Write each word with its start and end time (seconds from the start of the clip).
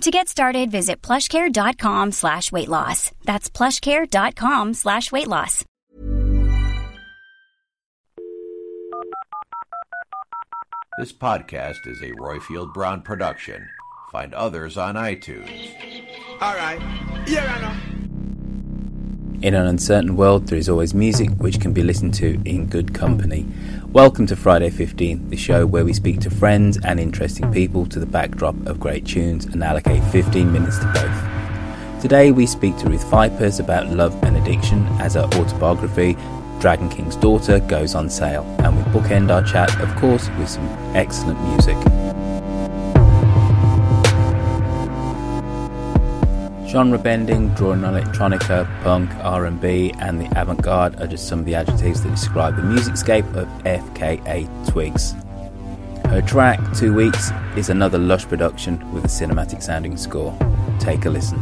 To 0.00 0.10
get 0.10 0.28
started, 0.28 0.70
visit 0.70 1.00
plushcare.com 1.02 2.12
slash 2.12 2.52
weight 2.52 2.68
loss. 2.68 3.12
That's 3.24 3.48
plushcare.com 3.48 4.74
slash 4.74 5.10
weight 5.12 5.28
loss. 5.28 5.64
This 10.98 11.12
podcast 11.12 11.86
is 11.86 12.00
a 12.02 12.12
Roifield 12.12 12.72
Brown 12.72 13.02
production. 13.02 13.68
Find 14.12 14.32
others 14.34 14.76
on 14.76 14.94
iTunes. 14.94 15.70
All 16.40 16.54
right. 16.54 16.80
Here 17.26 17.40
I 17.40 17.60
know. 17.60 17.93
In 19.42 19.54
an 19.54 19.66
uncertain 19.66 20.16
world, 20.16 20.46
there 20.46 20.58
is 20.58 20.68
always 20.68 20.94
music 20.94 21.28
which 21.38 21.60
can 21.60 21.72
be 21.72 21.82
listened 21.82 22.14
to 22.14 22.40
in 22.44 22.66
good 22.66 22.94
company. 22.94 23.46
Welcome 23.92 24.26
to 24.28 24.36
Friday 24.36 24.70
15, 24.70 25.28
the 25.28 25.36
show 25.36 25.66
where 25.66 25.84
we 25.84 25.92
speak 25.92 26.20
to 26.20 26.30
friends 26.30 26.78
and 26.82 26.98
interesting 26.98 27.52
people 27.52 27.84
to 27.86 28.00
the 28.00 28.06
backdrop 28.06 28.54
of 28.66 28.80
great 28.80 29.04
tunes 29.04 29.44
and 29.44 29.62
allocate 29.62 30.02
15 30.04 30.50
minutes 30.50 30.78
to 30.78 30.86
both. 30.94 32.00
Today 32.00 32.32
we 32.32 32.46
speak 32.46 32.76
to 32.78 32.88
Ruth 32.88 33.04
Vipers 33.10 33.60
about 33.60 33.88
love 33.88 34.14
and 34.24 34.36
addiction 34.36 34.86
as 35.00 35.14
her 35.14 35.28
autobiography, 35.34 36.16
Dragon 36.60 36.88
King's 36.88 37.16
Daughter, 37.16 37.60
goes 37.60 37.94
on 37.94 38.08
sale. 38.08 38.44
And 38.60 38.76
we 38.76 38.82
bookend 38.84 39.30
our 39.30 39.42
chat, 39.42 39.78
of 39.80 39.94
course, 39.96 40.28
with 40.38 40.48
some 40.48 40.66
excellent 40.94 41.40
music. 41.50 41.76
Genre 46.74 46.98
bending, 46.98 47.50
drawing 47.54 47.82
electronica, 47.82 48.66
punk, 48.82 49.08
R&B, 49.22 49.94
and 50.00 50.20
the 50.20 50.26
avant-garde 50.36 51.00
are 51.00 51.06
just 51.06 51.28
some 51.28 51.38
of 51.38 51.44
the 51.44 51.54
adjectives 51.54 52.02
that 52.02 52.10
describe 52.10 52.56
the 52.56 52.62
musicscape 52.62 53.32
of 53.36 53.46
FKA 53.62 54.48
Twigs. 54.68 55.14
Her 56.06 56.20
track, 56.20 56.58
Two 56.74 56.92
Weeks, 56.92 57.30
is 57.56 57.68
another 57.68 57.98
lush 57.98 58.26
production 58.26 58.92
with 58.92 59.04
a 59.04 59.06
cinematic 59.06 59.62
sounding 59.62 59.96
score. 59.96 60.36
Take 60.80 61.04
a 61.04 61.10
listen. 61.10 61.38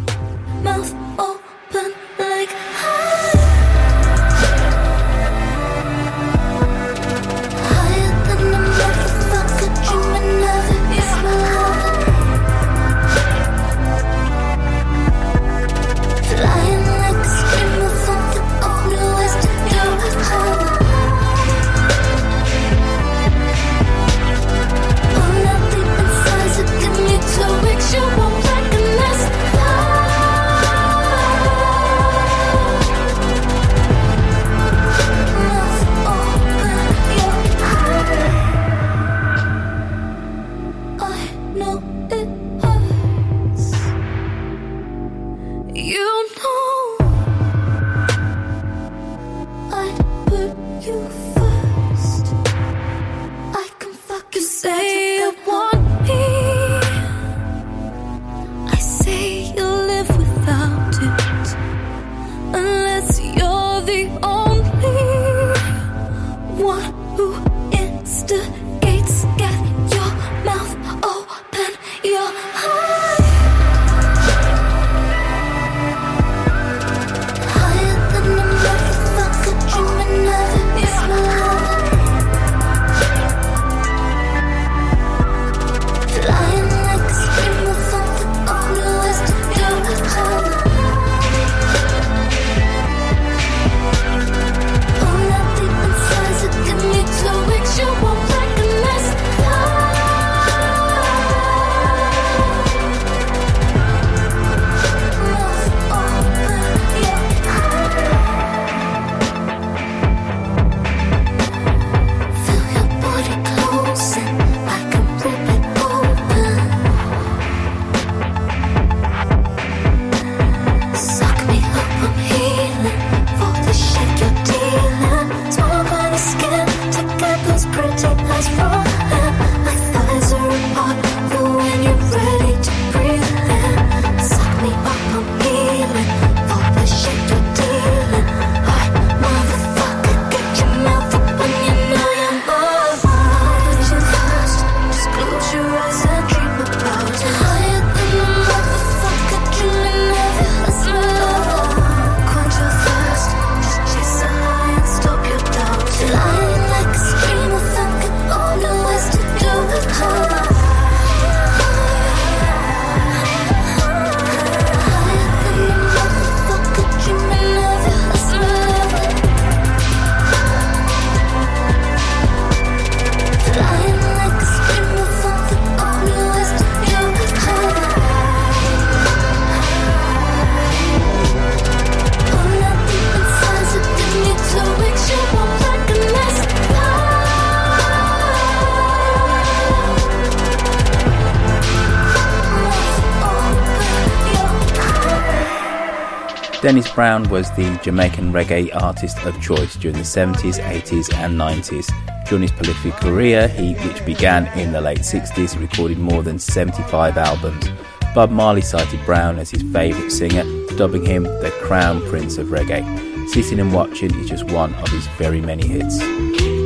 Dennis 196.72 196.90
Brown 196.90 197.28
was 197.28 197.50
the 197.50 197.78
Jamaican 197.82 198.32
reggae 198.32 198.74
artist 198.74 199.18
of 199.26 199.38
choice 199.42 199.76
during 199.76 199.98
the 199.98 200.04
70s, 200.04 200.58
80s, 200.58 201.12
and 201.12 201.38
90s. 201.38 201.92
During 202.26 202.40
his 202.40 202.50
prolific 202.50 202.94
career, 202.94 203.46
he, 203.46 203.74
which 203.74 204.02
began 204.06 204.46
in 204.58 204.72
the 204.72 204.80
late 204.80 205.00
60s, 205.00 205.60
recorded 205.60 205.98
more 205.98 206.22
than 206.22 206.38
75 206.38 207.18
albums. 207.18 207.68
Bob 208.14 208.30
Marley 208.30 208.62
cited 208.62 209.04
Brown 209.04 209.38
as 209.38 209.50
his 209.50 209.60
favourite 209.70 210.10
singer, 210.10 210.44
dubbing 210.78 211.04
him 211.04 211.24
the 211.24 211.52
crown 211.60 212.00
prince 212.08 212.38
of 212.38 212.46
reggae. 212.46 213.28
Sitting 213.28 213.60
and 213.60 213.74
Watching 213.74 214.14
is 214.14 214.30
just 214.30 214.44
one 214.44 214.72
of 214.76 214.88
his 214.88 215.06
very 215.18 215.42
many 215.42 215.68
hits. 215.68 216.61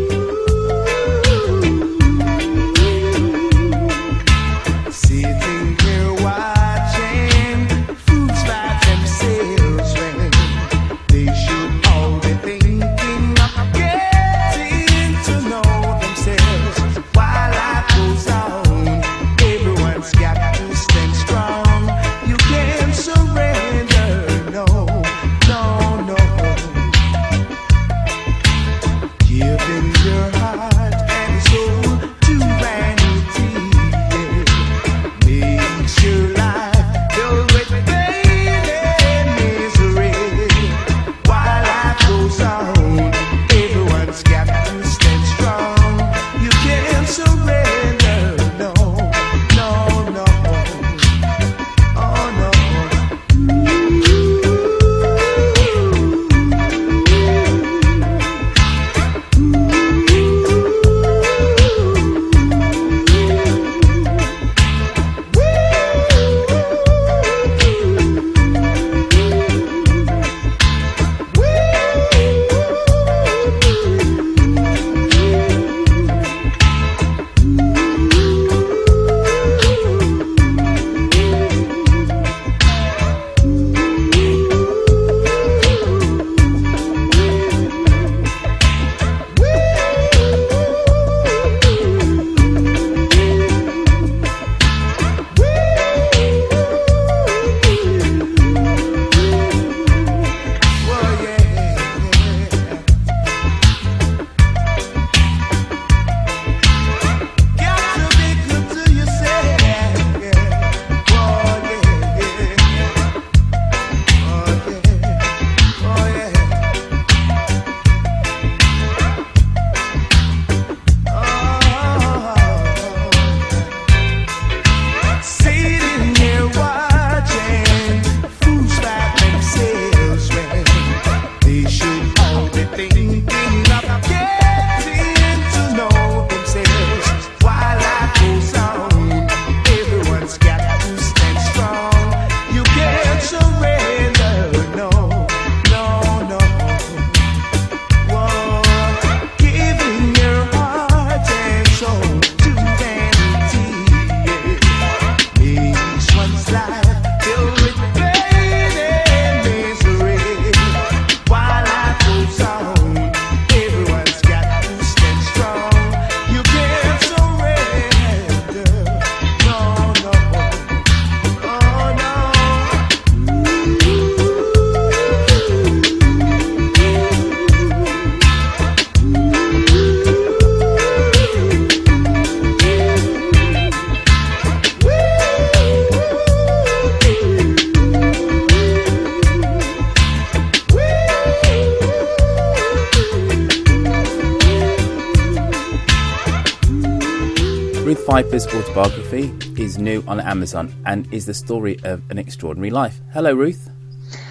Pfeiffer's 198.17 198.47
autobiography 198.47 199.31
is 199.63 199.77
new 199.77 200.03
on 200.09 200.21
Amazon 200.21 200.75
and 200.87 201.07
is 201.13 201.27
the 201.27 201.35
story 201.35 201.79
of 201.85 202.01
an 202.11 202.17
extraordinary 202.17 202.71
life. 202.71 202.99
Hello, 203.13 203.35
Ruth. 203.35 203.71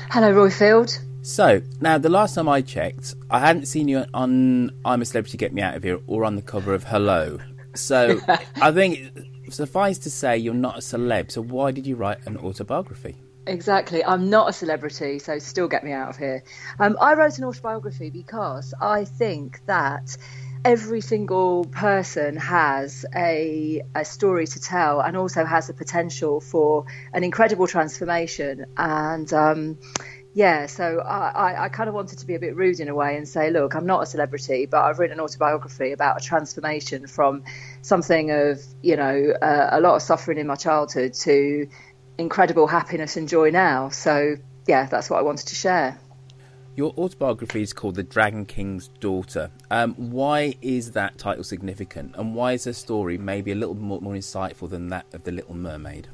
Hello, 0.10 0.34
Roifield. 0.34 0.98
So, 1.22 1.62
now 1.82 2.00
the 2.00 2.10
last 2.10 2.34
time 2.34 2.50
I 2.50 2.62
checked, 2.62 3.14
I 3.30 3.38
hadn't 3.38 3.68
seen 3.68 3.88
you 3.88 4.04
on 4.12 4.72
I'm 4.86 5.04
a 5.04 5.06
Celebrity 5.06 5.38
Get 5.38 5.54
Me 5.54 5.62
Out 5.62 5.76
of 5.76 5.84
Here 5.84 6.00
or 6.08 6.26
on 6.26 6.36
the 6.36 6.42
cover 6.42 6.74
of 6.74 6.84
Hello. 6.84 7.38
So, 7.76 8.20
I 8.56 8.72
think 8.72 9.12
suffice 9.52 10.00
to 10.00 10.10
say 10.10 10.36
you're 10.36 10.56
not 10.56 10.78
a 10.78 10.82
celeb. 10.82 11.30
So, 11.30 11.44
why 11.44 11.70
did 11.70 11.86
you 11.86 11.96
write 11.96 12.26
an 12.26 12.38
autobiography? 12.38 13.16
Exactly. 13.46 14.04
I'm 14.04 14.32
not 14.32 14.50
a 14.50 14.54
celebrity, 14.54 15.20
so 15.20 15.38
still 15.38 15.68
get 15.68 15.84
me 15.84 15.92
out 15.92 16.10
of 16.10 16.18
here. 16.18 16.44
Um, 16.80 16.98
I 17.00 17.14
wrote 17.14 17.38
an 17.38 17.44
autobiography 17.44 18.10
because 18.10 18.74
I 18.82 19.06
think 19.06 19.64
that 19.68 20.18
every 20.66 21.00
single 21.00 21.64
person 21.66 22.36
has 22.38 23.06
a, 23.16 23.84
a 23.94 24.04
story 24.04 24.48
to 24.48 24.60
tell 24.60 25.00
and 25.00 25.16
also 25.16 25.46
has 25.46 25.68
the 25.68 25.74
potential 25.74 26.42
for 26.42 26.86
an 27.14 27.24
incredible 27.24 27.68
transformation. 27.68 28.66
And 28.76 29.32
um, 29.32 29.78
yeah, 30.34 30.66
so 30.66 31.02
I, 31.02 31.66
I, 31.66 31.70
kind 31.70 31.88
of 31.88 31.94
wanted 31.94 32.18
to 32.18 32.26
be 32.26 32.34
a 32.34 32.40
bit 32.40 32.56
rude 32.56 32.80
in 32.80 32.90
a 32.90 32.96
way 32.96 33.16
and 33.16 33.28
say, 33.28 33.52
look, 33.52 33.76
I'm 33.76 33.86
not 33.86 34.02
a 34.02 34.06
celebrity, 34.08 34.66
but 34.66 34.84
I've 34.84 34.98
written 34.98 35.20
an 35.20 35.24
autobiography 35.24 35.92
about 35.92 36.20
a 36.20 36.26
transformation 36.26 37.06
from 37.06 37.44
something 37.84 38.32
of, 38.32 38.60
you 38.82 38.98
know, 38.98 39.34
uh, 39.40 39.70
a 39.72 39.80
lot 39.80 39.96
of 39.96 40.02
suffering 40.02 40.40
in 40.40 40.48
my 40.48 40.56
childhood 40.56 41.14
to 41.14 41.70
incredible 42.18 42.66
happiness 42.66 43.18
and 43.18 43.30
joy 43.30 43.52
now. 43.52 43.90
So 43.90 44.36
yeah, 44.68 44.88
that's 44.88 45.12
what 45.12 45.20
I 45.20 45.22
wanted 45.22 45.48
to 45.50 45.56
share. 45.56 46.00
Your 46.78 46.94
autobiography 46.98 47.62
is 47.62 47.72
called 47.72 47.96
The 47.96 48.04
Dragon 48.04 48.46
King's 48.46 48.90
Daughter. 49.00 49.50
Um, 49.72 49.94
why 49.94 50.56
is 50.62 50.92
that 50.92 51.18
title 51.18 51.46
significant? 51.46 52.14
And 52.18 52.36
why 52.36 52.52
is 52.52 52.66
the 52.66 52.74
story 52.74 53.18
maybe 53.18 53.54
a 53.54 53.56
little 53.56 53.76
more, 53.76 54.02
more 54.02 54.14
insightful 54.14 54.70
than 54.70 54.90
that 54.90 55.06
of 55.14 55.24
The 55.24 55.32
Little 55.32 55.56
Mermaid? 55.56 56.10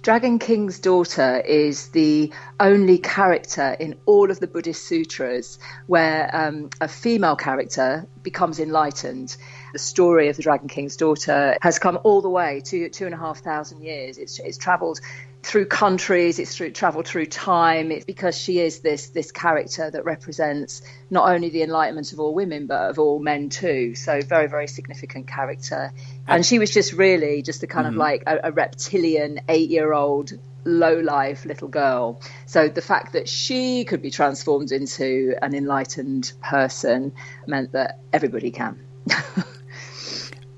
Dragon 0.00 0.38
King's 0.38 0.78
daughter 0.78 1.40
is 1.40 1.88
the 1.88 2.32
only 2.58 2.96
character 2.96 3.76
in 3.78 3.96
all 4.06 4.30
of 4.30 4.40
the 4.40 4.46
Buddhist 4.46 4.86
sutras 4.86 5.58
where 5.86 6.34
um, 6.34 6.70
a 6.80 6.88
female 6.88 7.36
character 7.36 8.06
becomes 8.22 8.60
enlightened. 8.60 9.36
The 9.74 9.78
story 9.78 10.30
of 10.30 10.36
the 10.36 10.42
Dragon 10.42 10.68
King's 10.68 10.96
daughter 10.96 11.58
has 11.60 11.78
come 11.78 11.98
all 12.02 12.22
the 12.22 12.30
way 12.30 12.62
to 12.64 12.88
two 12.88 13.04
and 13.04 13.14
a 13.14 13.18
half 13.18 13.40
thousand 13.40 13.82
years. 13.82 14.16
It's, 14.16 14.38
it's 14.38 14.56
travelled 14.56 15.00
through 15.42 15.66
countries, 15.66 16.38
it's 16.38 16.54
through, 16.54 16.70
travel 16.72 17.02
through 17.02 17.26
time. 17.26 17.90
It's 17.90 18.04
because 18.04 18.36
she 18.36 18.60
is 18.60 18.80
this 18.80 19.08
this 19.10 19.32
character 19.32 19.90
that 19.90 20.04
represents 20.04 20.82
not 21.08 21.28
only 21.28 21.48
the 21.48 21.62
enlightenment 21.62 22.12
of 22.12 22.20
all 22.20 22.34
women 22.34 22.66
but 22.66 22.90
of 22.90 22.98
all 22.98 23.18
men 23.18 23.48
too. 23.48 23.94
So 23.94 24.20
very 24.20 24.48
very 24.48 24.68
significant 24.68 25.26
character. 25.26 25.92
And 26.26 26.44
she 26.44 26.58
was 26.58 26.70
just 26.70 26.92
really 26.92 27.42
just 27.42 27.62
a 27.62 27.66
kind 27.66 27.86
of 27.86 27.92
mm-hmm. 27.92 28.00
like 28.00 28.22
a, 28.26 28.40
a 28.44 28.52
reptilian 28.52 29.40
eight 29.48 29.70
year 29.70 29.92
old 29.92 30.32
low 30.64 30.98
life 31.00 31.46
little 31.46 31.68
girl. 31.68 32.20
So 32.46 32.68
the 32.68 32.82
fact 32.82 33.14
that 33.14 33.28
she 33.28 33.84
could 33.84 34.02
be 34.02 34.10
transformed 34.10 34.72
into 34.72 35.34
an 35.40 35.54
enlightened 35.54 36.32
person 36.42 37.12
meant 37.46 37.72
that 37.72 38.00
everybody 38.12 38.50
can. 38.50 38.78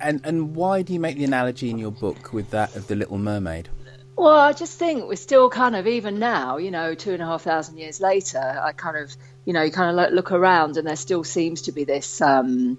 And 0.03 0.21
and 0.25 0.57
why 0.57 0.83
do 0.83 0.93
you 0.93 0.99
make 0.99 1.17
the 1.17 1.25
analogy 1.25 1.71
in 1.71 1.79
your 1.79 1.93
book 1.93 2.33
with 2.33 2.51
that 2.51 2.75
of 2.75 2.89
the 2.89 2.97
Little 2.97 3.19
Mermaid? 3.19 3.69
Well, 4.17 4.37
I 4.37 4.53
just 4.53 4.79
think 4.79 5.09
we're 5.09 5.17
still 5.17 5.49
kind 5.49 5.75
of 5.75 5.87
even 5.87 6.19
now, 6.19 6.59
you 6.59 6.71
know, 6.71 6.95
two 6.95 7.13
and 7.13 7.23
a 7.23 7.27
half 7.27 7.43
thousand 7.43 7.79
years 7.79 8.01
later. 8.01 8.39
I 8.39 8.73
kind 8.73 8.97
of, 8.97 9.15
you 9.45 9.53
know, 9.53 9.63
you 9.63 9.73
kind 9.73 9.99
of 9.99 10.13
look, 10.13 10.33
around, 10.33 10.77
and 10.77 10.87
there 10.87 10.97
still 10.97 11.25
seems 11.25 11.63
to 11.63 11.73
be 11.73 11.85
this 11.85 12.21
um, 12.21 12.79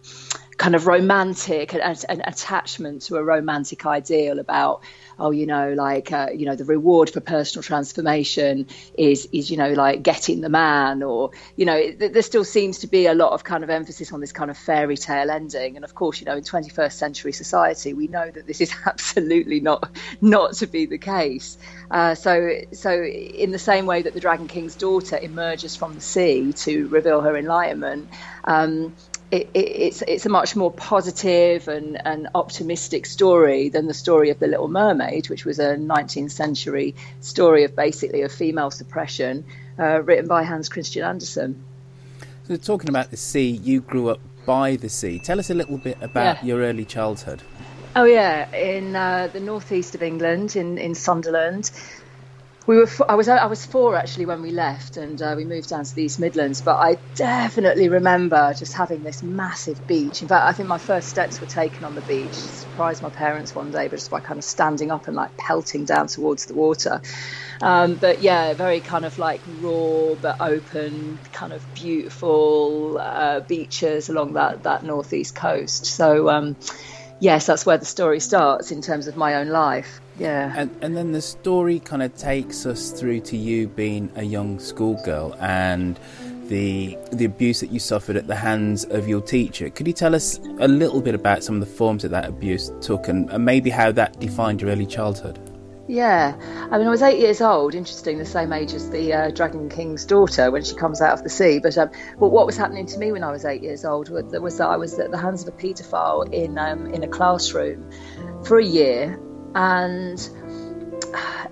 kind 0.63 0.75
of 0.75 0.88
romantic 0.88 1.74
an, 1.74 2.22
attachment 2.24 3.01
to 3.01 3.17
a 3.17 3.24
romantic 3.24 3.86
ideal 3.86 4.39
about, 4.39 4.82
oh, 5.20 5.32
you 5.32 5.46
know, 5.46 5.74
like 5.74 6.13
uh, 6.13 6.29
you 6.34 6.46
know, 6.46 6.55
the 6.55 6.63
reward 6.63 7.10
for 7.10 7.20
personal 7.20 7.62
transformation 7.62 8.67
is 8.98 9.27
is 9.34 9.51
you 9.51 9.58
know 9.58 9.74
like 9.74 10.01
getting 10.03 10.39
the 10.39 10.48
man, 10.48 11.03
or 11.03 11.32
you 11.58 11.65
know, 11.65 11.77
th- 11.77 12.13
there 12.13 12.22
still 12.22 12.46
seems 12.46 12.79
to 12.79 12.88
be 12.88 13.08
a 13.08 13.13
lot 13.13 13.34
of 13.34 13.43
kind 13.43 13.65
of 13.65 13.70
emphasis 13.70 14.13
on 14.13 14.22
this 14.22 14.32
kind 14.32 14.50
of 14.50 14.58
fairy 14.58 14.96
tale 14.96 15.29
ending. 15.29 15.75
And 15.75 15.84
of 15.84 15.96
course, 15.96 16.22
you 16.22 16.25
know, 16.27 16.38
in 16.38 16.43
21st 16.43 16.93
century 16.93 17.34
society, 17.34 17.93
we 17.93 18.08
know 18.08 18.32
that 18.32 18.48
this 18.48 18.62
is 18.62 18.74
absolutely 18.86 19.60
not 19.60 19.89
not 20.22 20.53
to 20.53 20.67
be 20.67 20.86
the 20.86 20.98
case. 20.98 21.58
Uh, 21.91 22.15
so, 22.15 22.62
so 22.72 23.03
in 23.03 23.51
the 23.51 23.60
same 23.60 23.86
way 23.86 24.01
that 24.01 24.13
the 24.13 24.22
Dragon 24.22 24.48
King's 24.48 24.75
daughter 24.75 25.17
emerges 25.22 25.75
from 25.75 25.93
the 25.93 26.01
sea 26.01 26.53
to 26.53 26.88
reveal 26.88 27.20
her 27.20 27.36
enlightenment, 27.36 28.10
um, 28.46 28.96
it, 29.34 29.50
it, 29.56 29.60
it's 29.60 30.02
it's 30.04 30.25
a 30.28 30.30
much 30.30 30.56
more 30.56 30.72
positive 30.72 31.68
and, 31.68 32.00
and 32.06 32.28
optimistic 32.36 33.08
story 33.08 33.70
than 33.70 33.88
the 33.88 33.94
story 33.94 34.30
of 34.30 34.38
the 34.40 34.46
Little 34.48 34.68
Mermaid, 34.68 35.28
which 35.30 35.44
was 35.44 35.58
a 35.58 35.75
19th 35.75 36.32
century 36.32 36.94
story 37.22 37.63
of 37.63 37.75
basically 37.75 38.22
of 38.22 38.32
female 38.32 38.70
suppression, 38.70 39.44
uh, 39.80 40.04
written 40.04 40.28
by 40.28 40.44
Hans 40.44 40.70
Christian 40.70 41.04
Andersen. 41.04 41.63
So 42.48 42.58
talking 42.58 42.90
about 42.90 43.10
the 43.10 43.18
sea, 43.18 43.50
you 43.50 43.82
grew 43.82 44.10
up 44.10 44.20
by 44.46 44.75
the 44.75 44.90
sea. 44.90 45.18
Tell 45.18 45.40
us 45.40 45.50
a 45.50 45.56
little 45.56 45.78
bit 45.78 45.98
about 46.02 46.38
Yeah. 46.38 46.46
your 46.46 46.60
early 46.60 46.86
childhood. 46.86 47.42
Oh 47.96 48.04
yeah, 48.04 48.54
in 48.56 48.96
uh, 48.96 49.30
the 49.34 49.40
northeast 49.40 49.96
of 49.96 50.04
England, 50.04 50.56
in 50.56 50.78
in 50.78 50.94
Sunderland. 50.94 51.72
We 52.65 52.77
were. 52.77 52.88
I 53.10 53.15
was. 53.15 53.27
I 53.27 53.46
was 53.48 53.65
four 53.65 53.98
actually 53.98 54.25
when 54.25 54.41
we 54.41 54.51
left, 54.51 54.96
and 54.98 55.22
uh, 55.22 55.34
we 55.36 55.46
moved 55.46 55.70
down 55.70 55.84
to 55.84 55.93
the 55.96 56.03
East 56.03 56.20
Midlands. 56.20 56.62
But 56.62 56.77
I 56.77 56.98
definitely 57.15 57.89
remember 57.89 58.53
just 58.58 58.74
having 58.74 59.03
this 59.03 59.22
massive 59.22 59.86
beach. 59.86 60.22
In 60.22 60.29
fact, 60.29 60.46
I 60.46 60.53
think 60.53 60.70
my 60.70 60.77
first 60.77 61.10
steps 61.10 61.41
were 61.41 61.48
taken 61.48 61.86
on 61.86 61.96
the 61.96 62.01
beach. 62.03 62.36
Surprised 62.36 63.01
my 63.01 63.10
parents 63.10 63.53
one 63.53 63.72
day, 63.72 63.89
but 63.89 63.98
just 63.98 64.12
by 64.12 64.22
kind 64.22 64.38
of 64.38 64.46
standing 64.46 64.91
up 64.91 65.08
and 65.08 65.15
like 65.15 65.32
pelting 65.38 65.86
down 65.86 66.08
towards 66.08 66.46
the 66.46 66.55
water. 66.55 67.01
Um, 67.62 67.98
but 67.98 68.22
yeah, 68.22 68.53
very 68.55 68.82
kind 68.82 69.05
of 69.05 69.17
like 69.17 69.43
raw 69.46 70.15
but 70.22 70.38
open, 70.39 71.20
kind 71.34 71.53
of 71.53 71.65
beautiful 71.75 72.98
uh, 73.01 73.41
beaches 73.48 74.10
along 74.10 74.34
that 74.34 74.63
that 74.63 74.84
northeast 74.84 75.36
coast. 75.36 75.86
So. 75.88 76.29
Um, 76.29 76.58
yes, 77.20 77.48
that's 77.48 77.65
where 77.65 77.79
the 77.79 77.86
story 77.86 78.22
starts 78.22 78.72
in 78.72 78.82
terms 78.82 79.08
of 79.08 79.17
my 79.17 79.36
own 79.38 79.50
life. 79.50 80.01
Yeah. 80.20 80.53
And 80.55 80.75
and 80.82 80.96
then 80.96 81.12
the 81.12 81.22
story 81.22 81.79
kind 81.79 82.03
of 82.03 82.15
takes 82.15 82.65
us 82.65 82.91
through 82.91 83.22
to 83.22 83.38
you 83.38 83.67
being 83.67 84.12
a 84.15 84.24
young 84.24 84.60
schoolgirl 84.60 85.36
and 85.39 86.00
the 86.48 86.98
the 87.12 87.25
abuse 87.25 87.62
that 87.62 87.72
you 87.72 87.79
suffered 87.79 88.15
at 88.15 88.27
the 88.27 88.36
hands 88.36 88.86
of 88.86 89.08
your 89.08 89.22
teacher. 89.22 89.70
Could 89.70 89.88
you 89.88 89.93
tell 89.93 90.13
us 90.13 90.39
a 90.60 90.67
little 90.67 91.01
bit 91.01 91.15
about 91.15 91.43
some 91.43 91.55
of 91.55 91.62
the 91.62 91.75
forms 91.75 92.03
that 92.03 92.10
that 92.10 92.25
abuse 92.25 92.72
took 92.82 93.08
and, 93.08 93.29
and 93.32 93.43
maybe 93.43 93.70
how 93.70 93.91
that 93.93 94.20
defined 94.20 94.62
your 94.62 94.70
early 94.70 94.86
childhood? 94.86 95.39
Yeah, 95.86 96.34
I 96.72 96.77
mean, 96.77 96.88
I 96.88 96.89
was 96.89 97.01
eight 97.01 97.20
years 97.20 97.41
old. 97.41 97.75
Interesting, 97.75 98.17
the 98.17 98.25
same 98.25 98.53
age 98.53 98.74
as 98.74 98.89
the 98.89 99.13
uh, 99.13 99.32
Dragon 99.32 99.67
King's 99.67 100.05
daughter 100.05 100.50
when 100.50 100.63
she 100.63 100.75
comes 100.75 101.01
out 101.01 101.13
of 101.13 101.24
the 101.24 101.29
sea. 101.29 101.60
But 101.60 101.77
um, 101.77 101.89
but 102.20 102.29
what 102.29 102.46
was 102.46 102.55
happening 102.55 102.86
to 102.86 102.98
me 102.98 103.12
when 103.12 103.24
I 103.24 103.32
was 103.32 103.43
eight 103.43 103.62
years 103.62 103.84
old 103.84 104.10
was, 104.10 104.24
was 104.39 104.58
that 104.60 104.67
I 104.67 104.77
was 104.77 104.98
at 104.98 105.12
the 105.12 105.17
hands 105.17 105.46
of 105.46 105.53
a 105.53 105.58
paedophile 105.58 106.32
in 106.32 106.58
um, 106.58 106.86
in 106.93 107.03
a 107.03 107.08
classroom 107.08 107.91
for 108.46 108.60
a 108.60 108.65
year, 108.65 109.20
and 109.55 110.29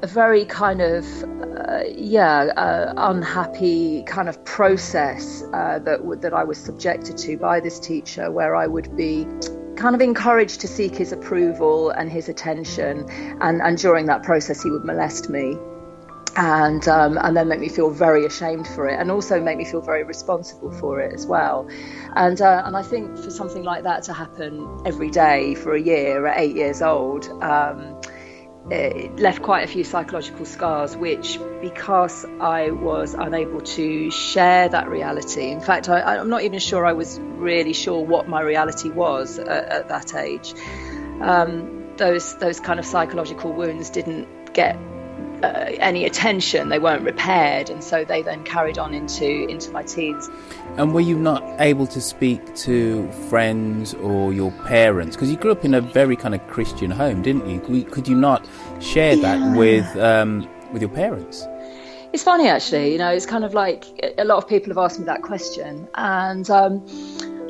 a 0.01 0.07
very 0.07 0.45
kind 0.45 0.81
of 0.81 1.05
uh, 1.23 1.81
yeah 1.87 2.45
uh, 2.57 2.93
unhappy 2.97 4.03
kind 4.03 4.27
of 4.29 4.43
process 4.45 5.43
uh, 5.53 5.79
that 5.79 5.99
w- 5.99 6.19
that 6.19 6.33
I 6.33 6.43
was 6.43 6.57
subjected 6.57 7.17
to 7.17 7.37
by 7.37 7.59
this 7.59 7.79
teacher, 7.79 8.31
where 8.31 8.55
I 8.55 8.67
would 8.67 8.95
be 8.95 9.27
kind 9.75 9.95
of 9.95 10.01
encouraged 10.01 10.61
to 10.61 10.67
seek 10.67 10.95
his 10.95 11.11
approval 11.11 11.91
and 11.91 12.11
his 12.11 12.29
attention, 12.29 13.09
and 13.41 13.61
and 13.61 13.77
during 13.77 14.07
that 14.07 14.23
process 14.23 14.63
he 14.63 14.71
would 14.71 14.85
molest 14.85 15.29
me. 15.29 15.57
And 16.37 16.87
um, 16.87 17.17
and 17.17 17.35
then 17.35 17.49
make 17.49 17.59
me 17.59 17.67
feel 17.67 17.89
very 17.89 18.25
ashamed 18.25 18.65
for 18.65 18.87
it, 18.87 18.97
and 18.97 19.11
also 19.11 19.41
make 19.41 19.57
me 19.57 19.65
feel 19.65 19.81
very 19.81 20.03
responsible 20.03 20.71
for 20.71 21.01
it 21.01 21.13
as 21.13 21.25
well. 21.25 21.67
And 22.15 22.39
uh, 22.41 22.63
and 22.65 22.77
I 22.77 22.83
think 22.83 23.17
for 23.17 23.29
something 23.29 23.63
like 23.63 23.83
that 23.83 24.03
to 24.03 24.13
happen 24.13 24.83
every 24.85 25.09
day 25.09 25.55
for 25.55 25.75
a 25.75 25.81
year 25.81 26.25
at 26.25 26.39
eight 26.39 26.55
years 26.55 26.81
old, 26.81 27.27
um, 27.43 27.99
it 28.69 29.19
left 29.19 29.41
quite 29.41 29.63
a 29.63 29.67
few 29.67 29.83
psychological 29.83 30.45
scars, 30.45 30.95
which, 30.95 31.39
because 31.61 32.25
I 32.39 32.69
was 32.69 33.13
unable 33.13 33.61
to 33.61 34.11
share 34.11 34.69
that 34.69 34.87
reality, 34.87 35.49
in 35.49 35.59
fact, 35.59 35.89
I, 35.89 36.17
I'm 36.17 36.29
not 36.29 36.43
even 36.43 36.59
sure 36.59 36.85
I 36.85 36.93
was 36.93 37.19
really 37.19 37.73
sure 37.73 38.05
what 38.05 38.29
my 38.29 38.41
reality 38.41 38.89
was 38.89 39.37
at, 39.39 39.47
at 39.47 39.89
that 39.89 40.15
age. 40.15 40.53
Um, 41.19 41.93
those 41.97 42.37
those 42.37 42.59
kind 42.59 42.79
of 42.79 42.85
psychological 42.85 43.51
wounds 43.51 43.89
didn't 43.89 44.53
get 44.53 44.77
uh, 45.43 45.71
any 45.79 46.05
attention; 46.05 46.69
they 46.69 46.79
weren't 46.79 47.03
repaired, 47.03 47.69
and 47.69 47.83
so 47.83 48.03
they 48.05 48.21
then 48.21 48.43
carried 48.43 48.77
on 48.77 48.93
into 48.93 49.25
into 49.47 49.71
my 49.71 49.83
teens. 49.83 50.29
And 50.77 50.93
were 50.93 51.01
you 51.01 51.17
not 51.17 51.43
able 51.59 51.87
to 51.87 51.99
speak 51.99 52.55
to 52.57 53.11
friends 53.29 53.93
or 53.95 54.33
your 54.33 54.51
parents? 54.65 55.15
Because 55.15 55.29
you 55.29 55.37
grew 55.37 55.51
up 55.51 55.65
in 55.65 55.73
a 55.73 55.81
very 55.81 56.15
kind 56.15 56.33
of 56.33 56.45
Christian 56.47 56.91
home, 56.91 57.21
didn't 57.21 57.47
you? 57.49 57.59
Could- 57.59 57.91
Could 57.91 58.07
you 58.07 58.15
not 58.15 58.47
share 58.79 59.15
that 59.17 59.57
with 59.57 59.85
um, 59.97 60.47
with 60.71 60.81
your 60.81 60.91
parents? 60.91 61.45
It's 62.13 62.23
funny 62.23 62.49
actually, 62.49 62.91
you 62.91 62.97
know, 62.97 63.09
it's 63.09 63.25
kind 63.25 63.45
of 63.45 63.53
like 63.53 63.85
a 64.17 64.25
lot 64.25 64.37
of 64.37 64.45
people 64.47 64.69
have 64.69 64.77
asked 64.77 64.99
me 64.99 65.05
that 65.05 65.21
question, 65.21 65.87
and 65.95 66.49
um, 66.49 66.85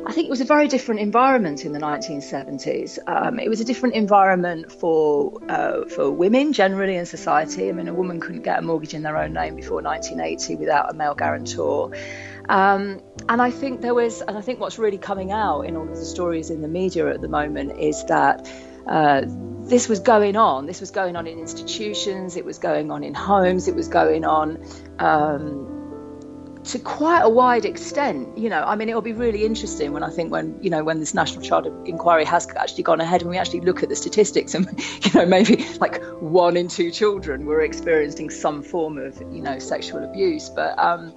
I 0.04 0.12
think 0.12 0.26
it 0.26 0.30
was 0.30 0.40
a 0.40 0.44
very 0.44 0.66
different 0.68 1.00
environment 1.00 1.64
in 1.64 1.72
the 1.72 1.78
1970s. 1.78 2.98
Um, 3.06 3.38
it 3.38 3.48
was 3.48 3.60
a 3.60 3.64
different 3.64 3.94
environment 3.94 4.72
for 4.72 5.40
uh, 5.48 5.84
for 5.86 6.10
women 6.10 6.52
generally 6.52 6.96
in 6.96 7.06
society. 7.06 7.68
I 7.68 7.72
mean, 7.72 7.88
a 7.88 7.94
woman 7.94 8.20
couldn't 8.20 8.42
get 8.42 8.58
a 8.58 8.62
mortgage 8.62 8.94
in 8.94 9.02
their 9.02 9.16
own 9.16 9.32
name 9.32 9.54
before 9.54 9.80
1980 9.80 10.56
without 10.56 10.90
a 10.90 10.94
male 10.94 11.14
guarantor. 11.14 11.92
Um, 12.48 13.00
and 13.28 13.40
I 13.40 13.50
think 13.50 13.80
there 13.80 13.94
was, 13.94 14.20
and 14.20 14.36
I 14.36 14.40
think 14.40 14.58
what's 14.58 14.78
really 14.78 14.98
coming 14.98 15.30
out 15.30 15.62
in 15.62 15.76
all 15.76 15.88
of 15.88 15.96
the 15.96 16.04
stories 16.04 16.50
in 16.50 16.60
the 16.62 16.68
media 16.68 17.08
at 17.12 17.20
the 17.20 17.28
moment 17.28 17.78
is 17.78 18.04
that 18.06 18.50
uh, 18.86 19.22
this 19.24 19.88
was 19.88 20.00
going 20.00 20.36
on. 20.36 20.66
This 20.66 20.80
was 20.80 20.90
going 20.90 21.16
on 21.16 21.26
in 21.26 21.38
institutions, 21.38 22.36
it 22.36 22.44
was 22.44 22.58
going 22.58 22.90
on 22.90 23.04
in 23.04 23.14
homes, 23.14 23.68
it 23.68 23.76
was 23.76 23.88
going 23.88 24.24
on 24.24 24.64
um, 24.98 25.81
to 26.64 26.78
quite 26.78 27.20
a 27.22 27.28
wide 27.28 27.64
extent. 27.64 28.38
You 28.38 28.48
know, 28.48 28.62
I 28.62 28.76
mean, 28.76 28.88
it'll 28.88 29.02
be 29.02 29.12
really 29.12 29.44
interesting 29.44 29.92
when 29.92 30.02
I 30.02 30.10
think 30.10 30.30
when 30.30 30.58
you 30.62 30.70
know 30.70 30.84
when 30.84 31.00
this 31.00 31.14
national 31.14 31.42
child 31.42 31.66
inquiry 31.86 32.24
has 32.24 32.48
actually 32.56 32.84
gone 32.84 33.00
ahead 33.00 33.22
and 33.22 33.30
we 33.30 33.38
actually 33.38 33.60
look 33.60 33.82
at 33.82 33.88
the 33.88 33.96
statistics 33.96 34.54
and 34.54 34.66
you 35.04 35.12
know 35.14 35.26
maybe 35.26 35.66
like 35.80 36.02
one 36.20 36.56
in 36.56 36.68
two 36.68 36.90
children 36.90 37.46
were 37.46 37.60
experiencing 37.62 38.30
some 38.30 38.62
form 38.62 38.98
of 38.98 39.20
you 39.32 39.42
know 39.42 39.58
sexual 39.58 40.04
abuse, 40.04 40.48
but. 40.48 40.78
Um, 40.78 41.12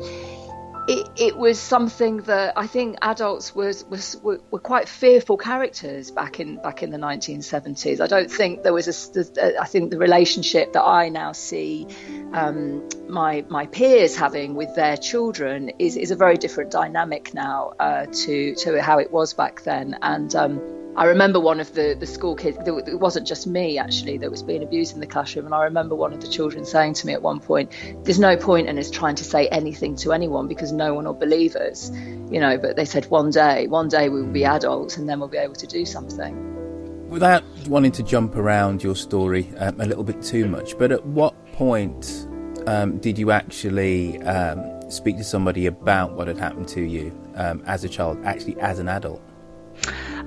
it, 0.87 1.09
it 1.15 1.37
was 1.37 1.59
something 1.59 2.17
that 2.23 2.53
I 2.55 2.67
think 2.67 2.97
adults 3.01 3.55
was, 3.55 3.85
was 3.85 4.17
were, 4.21 4.39
were 4.51 4.59
quite 4.59 4.87
fearful 4.87 5.37
characters 5.37 6.11
back 6.11 6.39
in 6.39 6.57
back 6.57 6.83
in 6.83 6.91
the 6.91 6.97
1970s. 6.97 7.99
I 7.99 8.07
don't 8.07 8.29
think 8.29 8.63
there 8.63 8.73
was 8.73 8.87
a. 8.87 9.61
I 9.61 9.65
think 9.65 9.91
the 9.91 9.97
relationship 9.97 10.73
that 10.73 10.83
I 10.83 11.09
now 11.09 11.31
see 11.31 11.87
um, 12.33 12.87
my 13.07 13.45
my 13.49 13.65
peers 13.65 14.15
having 14.15 14.55
with 14.55 14.75
their 14.75 14.97
children 14.97 15.69
is 15.79 15.97
is 15.97 16.11
a 16.11 16.15
very 16.15 16.37
different 16.37 16.71
dynamic 16.71 17.33
now 17.33 17.73
uh, 17.79 18.05
to 18.05 18.55
to 18.55 18.81
how 18.81 18.99
it 18.99 19.11
was 19.11 19.33
back 19.33 19.63
then. 19.63 19.97
And 20.01 20.35
um, 20.35 20.74
I 20.97 21.05
remember 21.05 21.41
one 21.41 21.59
of 21.59 21.73
the, 21.73 21.93
the 21.99 22.07
school 22.07 22.35
kids, 22.35 22.57
it 22.65 22.99
wasn't 23.01 23.27
just 23.27 23.45
me 23.45 23.77
actually 23.77 24.17
that 24.19 24.31
was 24.31 24.41
being 24.43 24.63
abused 24.63 24.93
in 24.93 25.01
the 25.01 25.07
classroom. 25.07 25.45
And 25.45 25.53
I 25.53 25.65
remember 25.65 25.93
one 25.93 26.13
of 26.13 26.21
the 26.21 26.27
children 26.27 26.63
saying 26.63 26.93
to 26.95 27.05
me 27.05 27.11
at 27.11 27.21
one 27.21 27.41
point, 27.41 27.73
There's 28.03 28.19
no 28.19 28.37
point 28.37 28.69
in 28.69 28.79
us 28.79 28.89
trying 28.89 29.15
to 29.15 29.25
say 29.25 29.49
anything 29.49 29.97
to 29.97 30.13
anyone 30.13 30.47
because 30.47 30.71
no 30.71 30.93
one 30.93 31.03
will 31.03 31.13
believe 31.13 31.57
us. 31.57 31.91
You 32.31 32.39
know, 32.39 32.57
but 32.57 32.77
they 32.77 32.85
said 32.85 33.07
one 33.07 33.29
day, 33.29 33.67
one 33.67 33.89
day 33.89 34.07
we 34.07 34.21
will 34.21 34.31
be 34.31 34.45
adults 34.45 34.95
and 34.95 35.09
then 35.09 35.19
we'll 35.19 35.27
be 35.27 35.37
able 35.37 35.55
to 35.55 35.67
do 35.67 35.85
something. 35.85 37.09
Without 37.09 37.43
wanting 37.67 37.91
to 37.91 38.03
jump 38.03 38.37
around 38.37 38.81
your 38.81 38.95
story 38.95 39.51
um, 39.57 39.81
a 39.81 39.85
little 39.85 40.03
bit 40.03 40.21
too 40.21 40.47
much, 40.47 40.77
but 40.77 40.93
at 40.93 41.05
what 41.05 41.35
point 41.51 42.25
um, 42.67 42.99
did 42.99 43.19
you 43.19 43.31
actually 43.31 44.21
um, 44.23 44.89
speak 44.89 45.17
to 45.17 45.25
somebody 45.25 45.65
about 45.65 46.13
what 46.13 46.29
had 46.29 46.37
happened 46.37 46.69
to 46.69 46.81
you 46.81 47.11
um, 47.35 47.61
as 47.65 47.83
a 47.83 47.89
child, 47.89 48.17
actually 48.23 48.57
as 48.61 48.79
an 48.79 48.87
adult? 48.87 49.21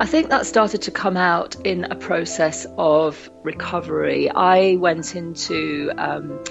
I 0.00 0.07
think 0.07 0.28
that 0.28 0.47
started 0.47 0.83
to 0.83 0.93
come 0.93 1.17
out 1.17 1.57
in 1.67 1.85
a 1.85 1.97
process 1.97 2.69
of 2.76 3.28
recovery. 3.43 4.31
I 4.31 4.76
went 4.76 5.17
into 5.17 5.90
um, 5.99 6.45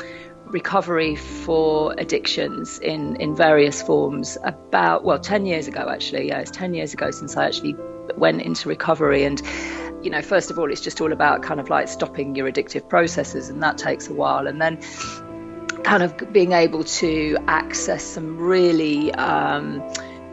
recovery 0.48 1.16
for 1.16 1.96
addictions 1.98 2.77
in, 2.80 3.16
in 3.16 3.38
various 3.38 3.82
forms 3.82 4.38
about, 4.44 5.06
well, 5.06 5.18
10 5.18 5.46
years 5.46 5.70
ago, 5.70 5.88
actually. 5.89 6.27
Yeah, 6.27 6.39
it's 6.39 6.51
10 6.51 6.74
years 6.74 6.94
ago 6.94 7.10
since 7.12 7.38
I 7.38 7.46
actually 7.46 7.77
went 8.18 8.42
into 8.42 8.68
recovery. 8.68 9.24
And, 9.24 9.42
you 10.04 10.10
know, 10.10 10.22
first 10.22 10.51
of 10.51 10.60
all, 10.60 10.70
it's 10.70 10.82
just 10.82 11.00
all 11.00 11.13
about 11.13 11.42
kind 11.42 11.62
of 11.62 11.70
like 11.70 11.88
stopping 11.88 12.36
your 12.36 12.51
addictive 12.51 12.89
processes, 12.89 13.48
and 13.48 13.63
that 13.63 13.77
takes 13.77 14.10
a 14.10 14.13
while. 14.13 14.48
And 14.48 14.62
then 14.62 14.82
kind 15.84 16.04
of 16.04 16.34
being 16.34 16.51
able 16.51 16.84
to 16.84 17.38
access 17.48 18.04
some 18.04 18.38
really 18.38 19.13
um, 19.13 19.82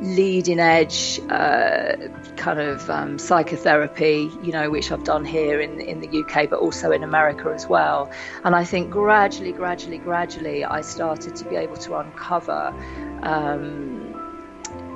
leading 0.01 0.59
edge 0.59 1.21
uh, 1.31 1.97
kind 2.37 2.61
of 2.61 2.91
um, 2.91 3.19
psychotherapy, 3.19 4.31
you 4.43 4.53
know, 4.53 4.71
which 4.71 4.91
I've 4.91 5.05
done 5.05 5.25
here 5.25 5.61
in, 5.61 5.81
in 5.81 6.01
the 6.01 6.21
UK, 6.23 6.51
but 6.51 6.59
also 6.59 6.91
in 6.91 7.03
America 7.03 7.53
as 7.55 7.67
well. 7.67 8.11
And 8.45 8.55
I 8.55 8.65
think 8.65 8.91
gradually, 8.91 9.53
gradually, 9.53 9.99
gradually, 9.99 10.65
I 10.65 10.81
started 10.81 11.37
to 11.37 11.45
be 11.45 11.57
able 11.57 11.77
to 11.77 11.97
uncover. 11.97 12.75
Um, 13.23 14.15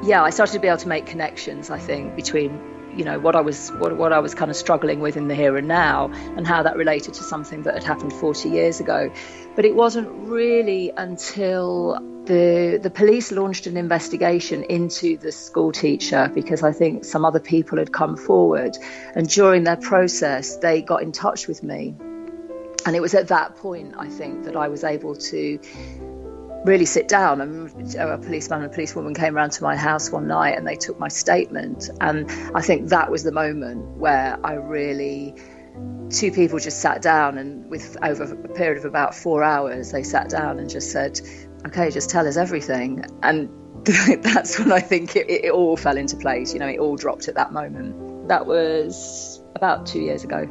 yeah, 0.03 0.23
I 0.23 0.31
started 0.31 0.53
to 0.55 0.61
be 0.61 0.69
able 0.69 0.79
to 0.79 0.89
make 0.89 1.07
connections. 1.07 1.71
I 1.71 1.79
think 1.79 2.17
between 2.17 2.78
you 2.99 3.05
know 3.05 3.21
what 3.21 3.37
I 3.37 3.41
was 3.41 3.71
what, 3.71 3.97
what 3.97 4.13
I 4.13 4.19
was 4.19 4.35
kind 4.35 4.51
of 4.51 4.57
struggling 4.57 4.99
with 4.99 5.17
in 5.17 5.29
the 5.29 5.35
here 5.37 5.57
and 5.57 5.69
now 5.69 6.11
and 6.37 6.45
how 6.45 6.65
that 6.65 6.77
related 6.77 7.15
to 7.15 7.23
something 7.23 7.63
that 7.63 7.75
had 7.75 7.85
happened 7.85 8.13
40 8.13 8.49
years 8.49 8.81
ago. 8.81 9.13
But 9.55 9.65
it 9.65 9.77
wasn't 9.77 10.09
really 10.29 10.91
until 10.97 12.01
the 12.25 12.81
the 12.83 12.91
police 12.91 13.31
launched 13.31 13.69
an 13.69 13.77
investigation 13.77 14.65
into 14.65 15.17
the 15.17 15.31
school 15.31 15.71
teacher 15.71 16.29
because 16.35 16.65
I 16.65 16.73
think 16.73 17.05
some 17.05 17.25
other 17.25 17.39
people 17.39 17.79
had 17.79 17.93
come 17.93 18.17
forward. 18.17 18.77
And 19.15 19.29
during 19.29 19.63
their 19.63 19.77
process 19.77 20.57
they 20.57 20.83
got 20.83 21.03
in 21.03 21.13
touch 21.13 21.47
with 21.47 21.63
me. 21.63 21.95
And 22.85 22.97
it 22.97 23.01
was 23.01 23.15
at 23.15 23.29
that 23.29 23.55
point 23.57 23.95
I 23.97 24.09
think 24.09 24.45
that 24.45 24.57
I 24.57 24.67
was 24.67 24.83
able 24.83 25.15
to 25.15 25.61
really 26.65 26.85
sit 26.85 27.09
down. 27.09 27.41
And 27.41 27.95
a 27.97 28.19
policeman 28.19 28.63
and 28.63 28.71
a 28.71 28.75
policewoman 28.75 29.15
came 29.15 29.37
around 29.37 29.51
to 29.53 29.63
my 29.63 29.77
house 29.77 30.11
one 30.11 30.27
night 30.27 30.57
and 30.57 30.67
they 30.67 30.77
took 30.77 30.99
my 30.99 31.09
statement. 31.09 31.91
And 32.01 32.31
I 32.55 32.63
think 32.63 32.89
that 32.89 33.11
was 33.11 33.23
the 33.23 33.33
moment 33.33 33.97
where 33.97 34.39
I 34.45 34.55
really, 34.55 35.35
two 36.11 36.33
people 36.33 36.59
just 36.59 36.81
sat 36.81 37.03
down 37.03 37.39
and 37.39 37.69
with 37.71 37.97
over 38.03 38.25
a 38.25 38.49
period 38.49 38.79
of 38.79 38.85
about 38.85 39.15
four 39.15 39.43
hours, 39.43 39.93
they 39.93 40.03
sat 40.03 40.29
down 40.29 40.59
and 40.59 40.69
just 40.69 40.91
said, 40.91 41.21
okay, 41.67 41.91
just 41.91 42.11
tell 42.11 42.27
us 42.27 42.37
everything. 42.37 43.05
And 43.23 43.51
that's 44.23 44.59
when 44.59 44.73
I 44.73 44.81
think 44.81 45.17
it, 45.17 45.31
it 45.31 45.51
all 45.51 45.77
fell 45.77 45.97
into 45.97 46.17
place. 46.17 46.53
You 46.53 46.61
know, 46.61 46.69
it 46.69 46.79
all 46.79 46.97
dropped 46.97 47.29
at 47.29 47.35
that 47.37 47.53
moment. 47.53 48.29
That 48.29 48.47
was 48.47 49.41
about 49.55 49.87
two 49.87 50.01
years 50.01 50.25
ago. 50.25 50.47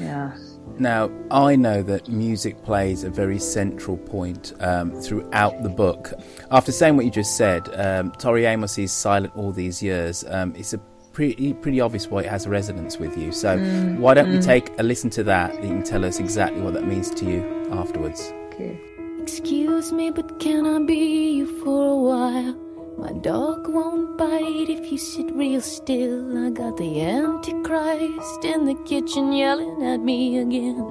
Yeah. 0.00 0.36
Now, 0.80 1.10
I 1.30 1.56
know 1.56 1.82
that 1.82 2.08
music 2.08 2.64
plays 2.64 3.04
a 3.04 3.10
very 3.10 3.38
central 3.38 3.98
point 3.98 4.54
um, 4.60 4.92
throughout 4.92 5.62
the 5.62 5.68
book. 5.68 6.14
After 6.50 6.72
saying 6.72 6.96
what 6.96 7.04
you 7.04 7.10
just 7.10 7.36
said, 7.36 7.68
um, 7.74 8.12
Tori 8.12 8.46
Amos 8.46 8.78
is 8.78 8.90
silent 8.90 9.36
all 9.36 9.52
these 9.52 9.82
years. 9.82 10.24
Um, 10.26 10.54
it's 10.56 10.72
a 10.72 10.78
pretty, 11.12 11.52
pretty 11.52 11.82
obvious 11.82 12.06
why 12.06 12.20
it 12.20 12.30
has 12.30 12.46
a 12.46 12.48
resonance 12.48 12.96
with 12.96 13.18
you. 13.18 13.30
So, 13.30 13.58
why 13.98 14.14
don't 14.14 14.30
we 14.30 14.38
take 14.38 14.70
a 14.78 14.82
listen 14.82 15.10
to 15.10 15.22
that? 15.24 15.54
and 15.54 15.64
You 15.64 15.70
can 15.70 15.82
tell 15.82 16.02
us 16.02 16.18
exactly 16.18 16.62
what 16.62 16.72
that 16.72 16.86
means 16.86 17.10
to 17.10 17.26
you 17.26 17.68
afterwards. 17.72 18.32
Okay. 18.46 18.80
Excuse 19.20 19.92
me, 19.92 20.10
but 20.10 20.40
can 20.40 20.64
I 20.64 20.78
be 20.86 21.34
you 21.34 21.62
for 21.62 21.90
a 21.90 21.94
while? 21.94 22.69
My 23.00 23.12
dog 23.12 23.66
won't 23.66 24.18
bite 24.18 24.68
if 24.68 24.92
you 24.92 24.98
sit 24.98 25.34
real 25.34 25.62
still. 25.62 26.36
I 26.46 26.50
got 26.50 26.76
the 26.76 27.00
Antichrist 27.00 28.44
in 28.44 28.66
the 28.66 28.74
kitchen 28.84 29.32
yelling 29.32 29.82
at 29.82 30.00
me 30.00 30.38
again. 30.38 30.86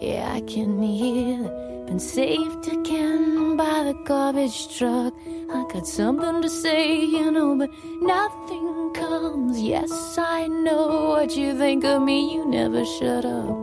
Yeah, 0.00 0.32
I 0.32 0.40
can 0.40 0.82
hear. 0.82 1.38
Been 1.86 2.00
saved 2.00 2.66
again 2.66 3.56
by 3.56 3.84
the 3.84 3.94
garbage 4.04 4.76
truck. 4.76 5.14
I 5.54 5.64
got 5.72 5.86
something 5.86 6.42
to 6.42 6.50
say, 6.50 6.96
you 7.00 7.30
know, 7.30 7.56
but 7.56 7.70
nothing 8.02 8.90
comes. 8.92 9.60
Yes, 9.60 10.18
I 10.18 10.48
know 10.48 11.10
what 11.10 11.36
you 11.36 11.56
think 11.56 11.84
of 11.84 12.02
me. 12.02 12.34
You 12.34 12.44
never 12.44 12.84
shut 12.84 13.24
up. 13.24 13.56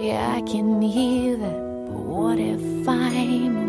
Yeah, 0.00 0.36
I 0.36 0.40
can 0.40 0.80
hear 0.80 1.36
that. 1.36 1.60
But 1.90 2.00
what 2.00 2.38
if 2.38 2.88
I'm 2.88 3.59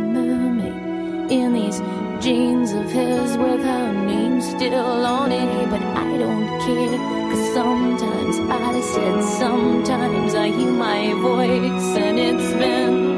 in 1.31 1.53
these 1.53 1.79
jeans 2.23 2.73
of 2.73 2.91
his 2.91 3.37
with 3.37 3.63
her 3.63 3.93
name 3.93 4.41
still 4.41 5.05
on 5.05 5.31
it? 5.31 5.69
But 5.69 5.81
I 5.81 6.17
don't 6.17 6.47
care. 6.65 6.97
Cause 7.31 7.53
sometimes 7.53 8.35
I 8.39 8.81
said, 8.93 9.23
sometimes 9.39 10.35
I 10.35 10.47
hear 10.47 10.71
my 10.71 11.13
voice, 11.13 11.97
and 11.97 12.19
it's 12.19 12.53
been 12.53 13.10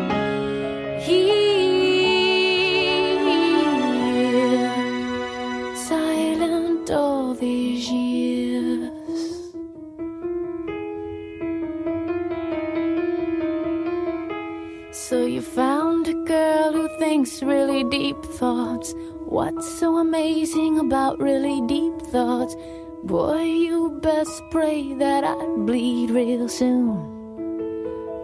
really 17.43 17.83
deep 17.83 18.23
thoughts. 18.23 18.93
What's 19.25 19.67
so 19.79 19.97
amazing 19.97 20.79
about 20.79 21.19
really 21.19 21.61
deep 21.67 22.01
thoughts? 22.01 22.55
Boy, 23.03 23.41
you 23.41 23.99
best 24.01 24.41
pray 24.51 24.93
that 24.95 25.23
I 25.23 25.35
bleed 25.57 26.11
real 26.11 26.47
soon. 26.49 27.11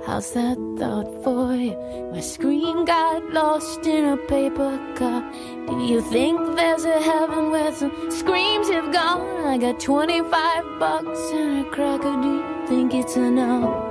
How's 0.06 0.32
that 0.32 0.58
thought 0.80 1.24
for 1.24 1.54
you? 1.54 1.78
My 2.12 2.22
scream 2.22 2.86
got 2.86 3.24
lost 3.32 3.86
in 3.86 4.06
a 4.06 4.18
paper 4.18 4.80
cup. 4.96 5.24
Do 5.68 5.80
you 5.84 6.02
think 6.02 6.56
there's 6.56 6.86
a 6.86 7.02
heaven 7.02 7.52
where 7.52 7.72
some 7.74 7.94
screams 8.10 8.70
have 8.70 8.92
gone? 8.92 9.46
I 9.46 9.58
got 9.58 9.80
25 9.80 10.80
bucks 10.80 11.20
and 11.32 11.66
a 11.66 11.70
cracker. 11.70 12.22
Do 12.22 12.28
you 12.28 12.68
think 12.68 12.94
it's 12.94 13.16
enough? 13.18 13.90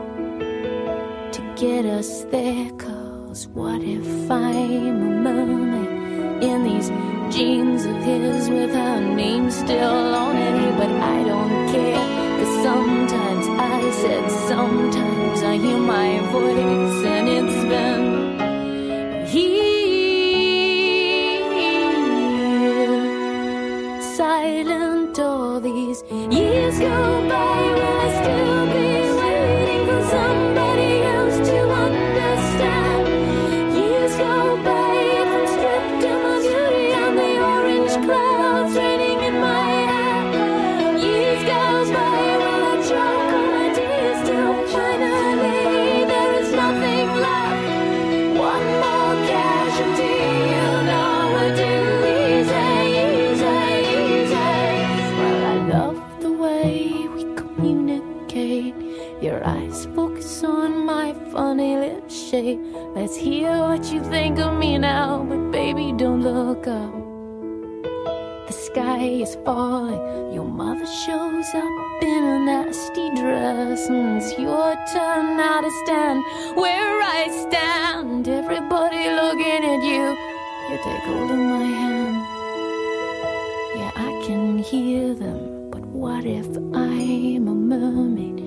to 1.32 1.54
get 1.56 1.84
us 1.84 2.24
there. 2.24 2.70
Cause 3.28 3.46
what 3.48 3.82
if 3.82 4.30
I'm 4.30 5.26
a 5.26 5.30
mermaid 5.36 6.42
in 6.42 6.64
these 6.64 6.88
jeans 7.30 7.84
of 7.84 7.96
his 7.96 8.48
with 8.48 8.72
her 8.72 9.00
name 9.00 9.50
still 9.50 10.14
on 10.14 10.34
it? 10.34 10.78
But 10.78 10.88
I 10.88 11.24
don't 11.24 11.68
care. 11.68 12.06
Cause 12.38 12.62
sometimes 12.62 13.46
I 13.48 13.90
said, 14.00 14.30
sometimes 14.48 15.42
I 15.42 15.56
hear 15.58 15.76
my 15.76 16.20
voice, 16.32 17.04
and 17.04 17.28
it's 17.28 17.64
been 17.68 19.26
here. 19.26 19.68
Silent 24.16 25.18
all 25.18 25.60
these 25.60 26.02
years 26.30 26.78
go 26.78 27.28
by. 27.28 27.97
Way 56.38 57.08
we 57.14 57.24
communicate. 57.34 58.74
Your 59.20 59.44
eyes 59.44 59.86
focus 59.96 60.44
on 60.44 60.86
my 60.86 61.12
funny 61.32 61.76
lip 61.76 62.08
shape. 62.08 62.60
Let's 62.94 63.16
hear 63.16 63.50
what 63.58 63.84
you 63.92 64.02
think 64.04 64.38
of 64.38 64.56
me 64.56 64.78
now, 64.78 65.24
but 65.28 65.50
baby, 65.50 65.92
don't 65.96 66.22
look 66.22 66.68
up. 66.68 66.94
The 68.46 68.52
sky 68.52 69.02
is 69.02 69.36
falling. 69.44 70.32
Your 70.32 70.44
mother 70.44 70.86
shows 70.86 71.48
up 71.54 72.02
in 72.02 72.24
a 72.24 72.38
nasty 72.46 73.10
dress. 73.16 73.88
And 73.88 74.22
it's 74.22 74.38
your 74.38 74.76
turn 74.92 75.36
now 75.36 75.60
to 75.60 75.70
stand 75.84 76.22
where 76.56 77.02
I 77.02 77.26
stand. 77.48 78.28
Everybody 78.28 79.10
looking 79.10 79.64
at 79.72 79.82
you. 79.82 80.16
You 80.70 80.76
take 80.84 81.02
hold 81.02 81.30
of 81.30 81.38
my 81.38 81.64
hand. 81.64 82.16
Yeah, 83.76 83.92
I 83.96 84.22
can 84.24 84.58
hear 84.58 85.14
them. 85.14 85.47
What 85.92 86.24
if 86.26 86.46
I'm 86.74 87.48
a 87.48 87.54
mermaid 87.54 88.38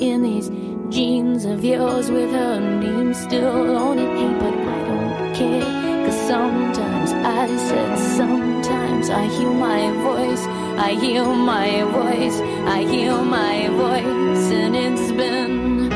in 0.00 0.22
these 0.22 0.48
jeans 0.94 1.44
of 1.44 1.64
yours 1.64 2.10
with 2.10 2.30
her 2.30 2.60
name 2.60 3.14
still 3.14 3.76
on 3.76 3.98
it? 3.98 4.16
Hey, 4.18 4.32
but 4.38 4.54
I 4.54 4.78
don't 4.86 5.34
care. 5.34 6.06
Cause 6.06 6.20
sometimes 6.28 7.12
I 7.12 7.46
said, 7.56 7.98
sometimes 8.16 9.10
I 9.10 9.24
hear 9.26 9.50
my 9.50 9.90
voice, 10.02 10.44
I 10.78 10.92
hear 10.92 11.24
my 11.24 11.82
voice, 11.84 12.38
I 12.66 12.82
hear 12.82 13.16
my 13.16 13.68
voice, 13.68 14.52
and 14.52 14.76
it's 14.76 15.10
been 15.12 15.90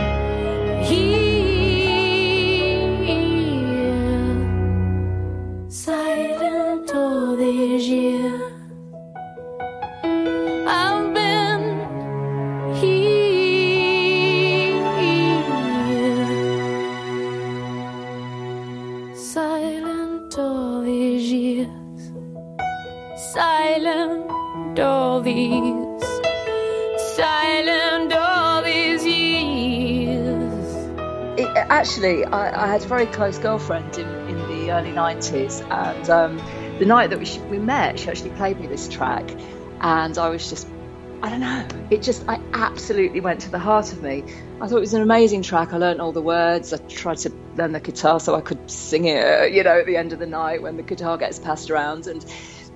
here, 0.84 1.23
actually, 31.94 32.24
I, 32.24 32.64
I 32.64 32.66
had 32.66 32.82
a 32.82 32.88
very 32.88 33.06
close 33.06 33.38
girlfriend 33.38 33.98
in, 33.98 34.08
in 34.28 34.36
the 34.48 34.72
early 34.72 34.90
90s, 34.90 35.62
and 35.70 36.10
um, 36.10 36.36
the 36.80 36.84
night 36.84 37.10
that 37.10 37.20
we, 37.20 37.38
we 37.48 37.58
met, 37.60 38.00
she 38.00 38.08
actually 38.08 38.30
played 38.30 38.58
me 38.58 38.66
this 38.66 38.88
track, 38.88 39.30
and 39.80 40.18
I 40.18 40.28
was 40.28 40.50
just, 40.50 40.66
I 41.22 41.30
don't 41.30 41.38
know, 41.38 41.64
it 41.90 42.02
just, 42.02 42.24
I 42.28 42.40
absolutely 42.52 43.20
went 43.20 43.42
to 43.42 43.50
the 43.50 43.60
heart 43.60 43.92
of 43.92 44.02
me. 44.02 44.24
I 44.60 44.66
thought 44.66 44.78
it 44.78 44.80
was 44.80 44.94
an 44.94 45.02
amazing 45.02 45.42
track. 45.42 45.72
I 45.72 45.76
learned 45.76 46.00
all 46.00 46.10
the 46.10 46.20
words. 46.20 46.72
I 46.72 46.78
tried 46.78 47.18
to 47.18 47.32
learn 47.54 47.70
the 47.70 47.78
guitar 47.78 48.18
so 48.18 48.34
I 48.34 48.40
could 48.40 48.68
sing 48.68 49.04
it, 49.04 49.52
you 49.52 49.62
know, 49.62 49.78
at 49.78 49.86
the 49.86 49.96
end 49.96 50.12
of 50.12 50.18
the 50.18 50.26
night 50.26 50.62
when 50.62 50.76
the 50.76 50.82
guitar 50.82 51.16
gets 51.16 51.38
passed 51.38 51.70
around, 51.70 52.08
and 52.08 52.24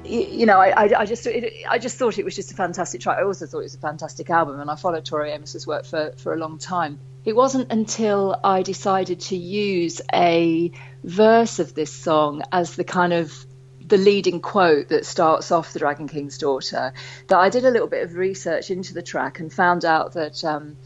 you 0.05 0.47
know, 0.47 0.59
I, 0.59 1.01
I, 1.01 1.05
just 1.07 1.27
it, 1.27 1.53
I 1.69 1.79
just 1.79 1.99
thought 1.99 2.19
it 2.19 2.25
was 2.25 2.37
just 2.37 2.53
a 2.53 2.55
fantastic 2.55 3.01
track. 3.01 3.19
I 3.19 3.25
also 3.25 3.47
thought 3.47 3.61
it 3.61 3.65
was 3.65 3.75
a 3.75 3.81
fantastic 3.81 4.31
album, 4.31 4.61
and 4.61 4.71
I 4.71 4.77
followed 4.77 5.05
Tori 5.05 5.33
Amos's 5.33 5.67
work 5.67 5.85
for, 5.85 6.13
for 6.17 6.33
a 6.33 6.37
long 6.37 6.59
time. 6.59 6.99
It 7.25 7.35
wasn't 7.35 7.73
until 7.73 8.39
I 8.43 8.63
decided 8.63 9.21
to 9.21 9.37
use 9.37 10.01
a 10.13 10.71
verse 11.05 11.59
of 11.59 11.75
this 11.75 11.93
song 11.93 12.43
as 12.53 12.77
the 12.77 12.85
kind 12.85 13.13
of 13.13 13.47
the 13.85 13.99
leading 13.99 14.41
quote 14.41 14.89
that 14.89 15.07
starts 15.07 15.51
off 15.51 15.73
the 15.73 15.79
Dragon 15.79 16.09
King's 16.09 16.39
Daughter 16.39 16.93
that 17.29 17.39
I 17.39 17.49
did 17.49 17.65
a 17.65 17.71
little 17.71 17.89
bit 17.89 18.05
of 18.05 18.15
research 18.15 18.71
into 18.71 18.95
the 18.95 19.03
track 19.03 19.41
and 19.41 19.53
found 19.53 19.85
out 19.85 20.15
that. 20.15 20.45
Um, 20.45 20.77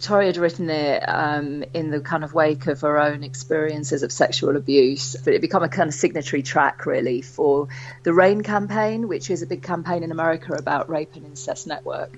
Tori 0.00 0.26
had 0.26 0.36
written 0.36 0.70
it 0.70 1.02
um, 1.08 1.64
in 1.74 1.90
the 1.90 2.00
kind 2.00 2.22
of 2.22 2.32
wake 2.32 2.66
of 2.68 2.82
her 2.82 2.98
own 2.98 3.24
experiences 3.24 4.02
of 4.04 4.12
sexual 4.12 4.56
abuse. 4.56 5.16
But 5.16 5.34
it 5.34 5.40
became 5.40 5.62
a 5.62 5.68
kind 5.68 5.88
of 5.88 5.94
signatory 5.94 6.42
track, 6.42 6.86
really, 6.86 7.22
for 7.22 7.68
the 8.04 8.12
RAINN 8.12 8.42
campaign, 8.42 9.08
which 9.08 9.30
is 9.30 9.42
a 9.42 9.46
big 9.46 9.62
campaign 9.62 10.04
in 10.04 10.12
America 10.12 10.52
about 10.52 10.88
rape 10.88 11.16
and 11.16 11.26
incest 11.26 11.66
network. 11.66 12.16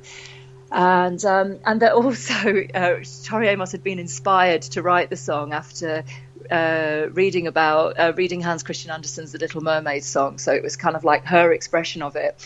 And 0.71 1.25
um, 1.25 1.59
and 1.65 1.81
that 1.81 1.93
also 1.93 2.65
uh, 2.75 2.97
Tori 3.25 3.49
Amos 3.49 3.73
had 3.73 3.83
been 3.83 3.99
inspired 3.99 4.63
to 4.63 4.83
write 4.83 5.09
the 5.09 5.17
song 5.17 5.53
after 5.53 6.05
uh, 6.51 7.07
reading 7.13 7.47
about 7.47 7.99
uh, 7.99 8.13
reading 8.17 8.41
Hans 8.41 8.63
Christian 8.63 8.91
Andersen's 8.91 9.33
The 9.33 9.39
Little 9.39 9.63
Mermaid 9.63 10.05
song. 10.05 10.39
So 10.39 10.53
it 10.53 10.63
was 10.63 10.77
kind 10.77 10.95
of 10.95 11.05
like 11.05 11.25
her 11.25 11.53
expression 11.53 12.03
of 12.03 12.17
it. 12.17 12.37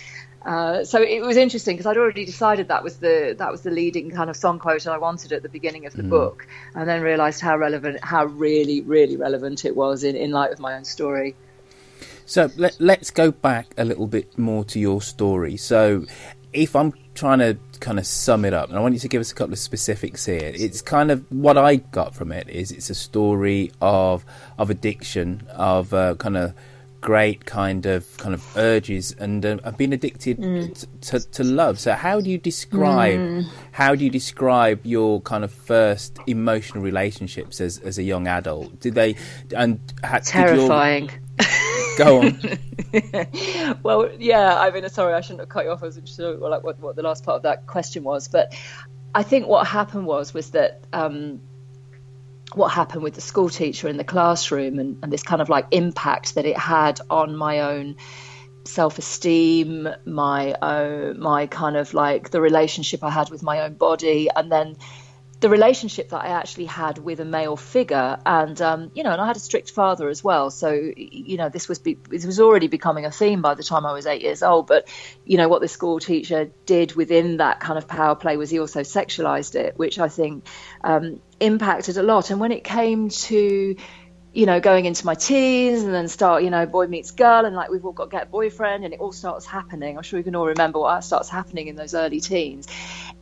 Uh, 0.44 0.85
so 0.85 1.00
it 1.00 1.22
was 1.22 1.38
interesting 1.38 1.74
because 1.74 1.87
I'd 1.87 1.96
already 1.96 2.26
decided 2.26 2.68
that 2.68 2.85
was 2.85 2.98
the 2.98 3.35
that 3.38 3.50
was 3.50 3.62
the 3.62 3.70
leading 3.70 4.11
kind 4.11 4.28
of 4.28 4.37
song 4.37 4.59
quote 4.59 4.85
that 4.85 4.92
I 4.92 4.98
wanted 4.98 5.33
at 5.33 5.42
the 5.42 5.48
beginning 5.48 5.87
of 5.87 5.94
the 5.94 6.02
book, 6.02 6.46
and 6.74 6.87
then 6.88 7.00
realised 7.00 7.40
how 7.40 7.57
relevant, 7.57 8.04
how 8.04 8.26
really, 8.26 8.83
really 8.83 9.16
relevant 9.16 9.64
it 9.64 9.74
was 9.74 10.04
in, 10.04 10.16
in 10.16 10.33
light 10.33 10.52
of 10.52 10.59
my 10.59 10.74
own 10.74 10.85
story. 10.85 11.35
So 12.26 12.50
let, 12.57 12.76
let's 12.80 13.11
go 13.11 13.30
back 13.30 13.74
a 13.76 13.85
little 13.85 14.07
bit 14.07 14.38
more 14.38 14.64
to 14.66 14.78
your 14.78 15.02
story. 15.02 15.57
So, 15.57 16.04
if 16.52 16.74
I'm 16.74 16.92
trying 17.14 17.38
to 17.40 17.59
kind 17.80 17.98
of 17.98 18.07
sum 18.07 18.44
it 18.44 18.54
up, 18.54 18.68
and 18.68 18.78
I 18.78 18.80
want 18.80 18.94
you 18.94 19.00
to 19.00 19.09
give 19.09 19.20
us 19.20 19.30
a 19.30 19.35
couple 19.35 19.52
of 19.52 19.59
specifics 19.59 20.24
here, 20.24 20.52
it's 20.54 20.80
kind 20.83 21.11
of 21.11 21.24
what 21.30 21.59
I 21.59 21.76
got 21.76 22.14
from 22.14 22.33
it 22.33 22.48
is 22.48 22.70
it's 22.70 22.90
a 22.90 22.94
story 22.94 23.72
of 23.80 24.24
of 24.59 24.70
addiction, 24.70 25.46
of 25.50 25.94
uh, 25.94 26.14
kind 26.16 26.37
of 26.37 26.54
great 27.04 27.44
kind 27.44 27.84
of 27.84 28.16
kind 28.16 28.34
of 28.34 28.42
urges, 28.56 29.14
and 29.18 29.44
uh, 29.44 29.58
I've 29.62 29.76
been 29.76 29.92
addicted 29.92 30.38
t- 30.74 30.86
to, 31.02 31.20
to 31.20 31.44
love. 31.44 31.78
So, 31.78 31.92
how 31.92 32.20
do 32.20 32.30
you 32.30 32.38
describe 32.38 33.44
how 33.72 33.94
do 33.94 34.02
you 34.02 34.10
describe 34.10 34.80
your 34.84 35.20
kind 35.20 35.44
of 35.44 35.52
first 35.52 36.18
emotional 36.26 36.82
relationships 36.82 37.60
as 37.60 37.78
as 37.78 37.98
a 37.98 38.02
young 38.02 38.26
adult? 38.26 38.80
Did 38.80 38.94
they 38.94 39.16
and 39.54 39.78
ha- 40.02 40.18
did 40.20 40.34
your- 40.34 40.46
Terrifying. 40.46 41.10
Go 41.98 42.22
on. 42.22 42.40
well, 43.82 44.10
yeah. 44.18 44.58
I 44.58 44.70
mean, 44.70 44.88
sorry, 44.88 45.14
I 45.14 45.20
shouldn't 45.20 45.40
have 45.40 45.48
cut 45.48 45.64
you 45.64 45.70
off. 45.70 45.82
I 45.82 45.86
was 45.86 45.96
interested 45.96 46.26
in 46.34 46.40
like 46.40 46.64
what, 46.64 46.80
what 46.80 46.96
the 46.96 47.02
last 47.02 47.24
part 47.24 47.36
of 47.36 47.42
that 47.42 47.66
question 47.66 48.02
was, 48.02 48.26
but 48.28 48.52
I 49.14 49.22
think 49.22 49.46
what 49.46 49.66
happened 49.66 50.06
was 50.06 50.34
was 50.34 50.50
that 50.50 50.84
um, 50.92 51.40
what 52.56 52.68
happened 52.68 53.02
with 53.02 53.14
the 53.14 53.20
school 53.20 53.48
teacher 53.48 53.88
in 53.88 53.96
the 53.96 54.04
classroom 54.04 54.78
and, 54.78 54.98
and 55.02 55.12
this 55.12 55.22
kind 55.22 55.42
of 55.42 55.48
like 55.48 55.66
impact 55.70 56.36
that 56.36 56.46
it 56.46 56.56
had 56.56 57.00
on 57.10 57.36
my 57.36 57.60
own 57.60 57.96
self-esteem, 58.64 59.88
my 60.04 60.52
uh, 60.52 61.12
my 61.16 61.46
kind 61.46 61.76
of 61.76 61.94
like 61.94 62.30
the 62.30 62.40
relationship 62.40 63.04
I 63.04 63.10
had 63.10 63.30
with 63.30 63.42
my 63.42 63.60
own 63.60 63.74
body, 63.74 64.28
and 64.34 64.50
then 64.50 64.76
the 65.44 65.50
relationship 65.50 66.09
that 66.09 66.24
I 66.24 66.28
actually 66.28 66.64
had 66.64 66.96
with 66.96 67.20
a 67.20 67.24
male 67.26 67.54
figure, 67.54 68.18
and 68.24 68.59
um, 68.62 68.90
you 68.94 69.02
know, 69.02 69.12
and 69.12 69.20
I 69.20 69.26
had 69.26 69.37
a 69.37 69.40
strict 69.40 69.72
father 69.72 70.09
as 70.09 70.24
well. 70.24 70.50
So 70.50 70.70
you 70.72 71.37
know, 71.37 71.50
this 71.50 71.68
was 71.68 71.78
be, 71.78 71.98
this 72.09 72.24
was 72.24 72.40
already 72.40 72.66
becoming 72.66 73.04
a 73.04 73.11
theme 73.11 73.42
by 73.42 73.52
the 73.52 73.62
time 73.62 73.85
I 73.85 73.92
was 73.92 74.07
eight 74.07 74.22
years 74.22 74.42
old. 74.42 74.66
But 74.66 74.88
you 75.26 75.37
know, 75.37 75.48
what 75.48 75.61
the 75.61 75.68
school 75.68 76.00
teacher 76.00 76.50
did 76.64 76.94
within 76.94 77.37
that 77.37 77.61
kind 77.61 77.76
of 77.76 77.87
power 77.87 78.14
play 78.14 78.38
was 78.38 78.48
he 78.48 78.59
also 78.59 78.80
sexualized 78.80 79.54
it, 79.54 79.76
which 79.76 79.98
I 79.98 80.09
think 80.09 80.46
um, 80.83 81.20
impacted 81.40 81.98
a 81.98 82.02
lot. 82.02 82.30
And 82.30 82.40
when 82.40 82.50
it 82.50 82.64
came 82.64 83.11
to 83.11 83.76
you 84.33 84.46
know, 84.46 84.59
going 84.59 84.85
into 84.85 85.07
my 85.07 85.14
teens 85.14 85.85
and 85.85 85.94
then 85.94 86.09
start, 86.09 86.42
you 86.42 86.50
know, 86.50 86.66
boy 86.66 86.88
meets 86.88 87.12
girl 87.12 87.44
and 87.44 87.54
like 87.54 87.70
we've 87.70 87.85
all 87.85 87.92
got 87.92 88.11
get 88.11 88.24
a 88.24 88.26
boyfriend 88.26 88.85
and 88.85 88.92
it 88.92 88.98
all 88.98 89.12
starts 89.12 89.46
happening. 89.46 89.96
I'm 89.96 90.02
sure 90.02 90.18
you 90.18 90.24
can 90.24 90.35
all 90.35 90.46
remember 90.46 90.80
what 90.80 91.04
starts 91.04 91.28
happening 91.28 91.68
in 91.68 91.76
those 91.76 91.94
early 91.94 92.18
teens. 92.18 92.66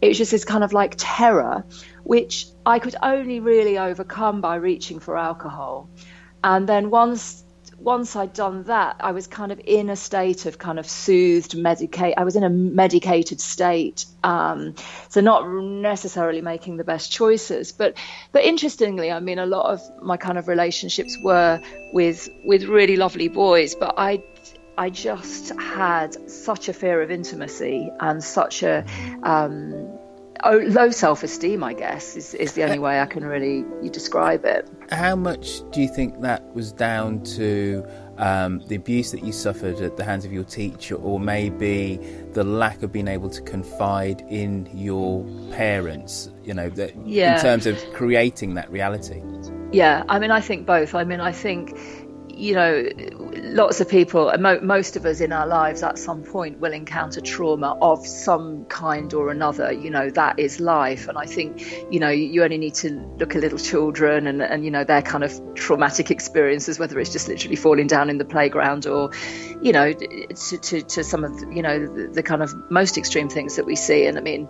It 0.02 0.08
was 0.08 0.18
just 0.18 0.32
this 0.32 0.44
kind 0.44 0.64
of 0.64 0.72
like 0.72 0.94
terror, 0.98 1.64
which 2.02 2.46
I 2.66 2.80
could 2.80 2.96
only 3.00 3.38
really 3.38 3.78
overcome 3.78 4.40
by 4.40 4.56
reaching 4.56 4.98
for 4.98 5.16
alcohol. 5.16 5.88
And 6.42 6.68
then 6.68 6.90
once 6.90 7.44
once 7.78 8.14
I'd 8.14 8.32
done 8.32 8.64
that, 8.64 8.96
I 9.00 9.10
was 9.12 9.26
kind 9.26 9.50
of 9.50 9.60
in 9.64 9.90
a 9.90 9.96
state 9.96 10.46
of 10.46 10.56
kind 10.58 10.78
of 10.78 10.88
soothed 10.88 11.52
medicate. 11.52 12.14
I 12.16 12.24
was 12.24 12.36
in 12.36 12.44
a 12.44 12.48
medicated 12.48 13.40
state, 13.40 14.06
um, 14.22 14.74
so 15.08 15.20
not 15.20 15.48
necessarily 15.48 16.40
making 16.40 16.76
the 16.76 16.84
best 16.84 17.10
choices. 17.10 17.72
But 17.72 17.96
but 18.32 18.44
interestingly, 18.44 19.10
I 19.10 19.20
mean, 19.20 19.38
a 19.38 19.46
lot 19.46 19.72
of 19.72 19.80
my 20.02 20.16
kind 20.16 20.38
of 20.38 20.48
relationships 20.48 21.16
were 21.22 21.60
with 21.92 22.28
with 22.44 22.64
really 22.64 22.96
lovely 22.96 23.28
boys, 23.28 23.74
but 23.74 23.94
I. 23.96 24.22
I 24.78 24.90
just 24.90 25.50
had 25.58 26.30
such 26.30 26.68
a 26.68 26.72
fear 26.72 27.02
of 27.02 27.10
intimacy 27.10 27.90
and 28.00 28.22
such 28.24 28.62
a 28.62 28.84
um, 29.22 29.72
oh, 30.44 30.58
low 30.66 30.90
self-esteem. 30.90 31.62
I 31.62 31.74
guess 31.74 32.16
is, 32.16 32.34
is 32.34 32.52
the 32.54 32.64
only 32.64 32.78
way 32.78 33.00
I 33.00 33.06
can 33.06 33.24
really 33.24 33.64
describe 33.90 34.44
it. 34.44 34.68
How 34.90 35.16
much 35.16 35.60
do 35.70 35.80
you 35.80 35.88
think 35.88 36.20
that 36.22 36.54
was 36.54 36.72
down 36.72 37.22
to 37.36 37.84
um, 38.18 38.62
the 38.68 38.76
abuse 38.76 39.10
that 39.12 39.24
you 39.24 39.32
suffered 39.32 39.80
at 39.80 39.96
the 39.96 40.04
hands 40.04 40.24
of 40.24 40.32
your 40.32 40.44
teacher, 40.44 40.96
or 40.96 41.18
maybe 41.20 41.98
the 42.32 42.44
lack 42.44 42.82
of 42.82 42.92
being 42.92 43.08
able 43.08 43.30
to 43.30 43.42
confide 43.42 44.22
in 44.28 44.68
your 44.74 45.24
parents? 45.52 46.30
You 46.44 46.54
know, 46.54 46.68
that 46.70 46.94
Yeah. 47.06 47.36
in 47.36 47.42
terms 47.42 47.66
of 47.66 47.78
creating 47.92 48.54
that 48.54 48.70
reality. 48.70 49.22
Yeah, 49.72 50.02
I 50.08 50.18
mean, 50.18 50.30
I 50.30 50.40
think 50.42 50.66
both. 50.66 50.94
I 50.94 51.04
mean, 51.04 51.20
I 51.20 51.32
think, 51.32 51.78
you 52.34 52.54
know, 52.54 52.88
lots 53.34 53.80
of 53.80 53.88
people, 53.88 54.32
most 54.38 54.96
of 54.96 55.04
us 55.06 55.20
in 55.20 55.32
our 55.32 55.46
lives 55.46 55.82
at 55.82 55.98
some 55.98 56.22
point 56.22 56.58
will 56.58 56.72
encounter 56.72 57.20
trauma 57.20 57.76
of 57.80 58.06
some 58.06 58.64
kind 58.66 59.12
or 59.14 59.30
another. 59.30 59.72
You 59.72 59.90
know, 59.90 60.10
that 60.10 60.38
is 60.38 60.60
life. 60.60 61.08
And 61.08 61.18
I 61.18 61.26
think, 61.26 61.92
you 61.92 62.00
know, 62.00 62.10
you 62.10 62.42
only 62.42 62.58
need 62.58 62.74
to 62.76 62.90
look 63.18 63.34
at 63.34 63.40
little 63.40 63.58
children 63.58 64.26
and, 64.26 64.42
and 64.42 64.64
you 64.64 64.70
know, 64.70 64.84
their 64.84 65.02
kind 65.02 65.24
of 65.24 65.54
traumatic 65.54 66.10
experiences, 66.10 66.78
whether 66.78 66.98
it's 66.98 67.12
just 67.12 67.28
literally 67.28 67.56
falling 67.56 67.86
down 67.86 68.10
in 68.10 68.18
the 68.18 68.24
playground 68.24 68.86
or, 68.86 69.10
you 69.60 69.72
know, 69.72 69.92
to, 69.92 70.58
to, 70.58 70.82
to 70.82 71.04
some 71.04 71.24
of, 71.24 71.32
you 71.52 71.62
know, 71.62 71.86
the, 71.86 72.08
the 72.08 72.22
kind 72.22 72.42
of 72.42 72.52
most 72.70 72.98
extreme 72.98 73.28
things 73.28 73.56
that 73.56 73.66
we 73.66 73.76
see. 73.76 74.06
And 74.06 74.18
I 74.18 74.20
mean, 74.20 74.48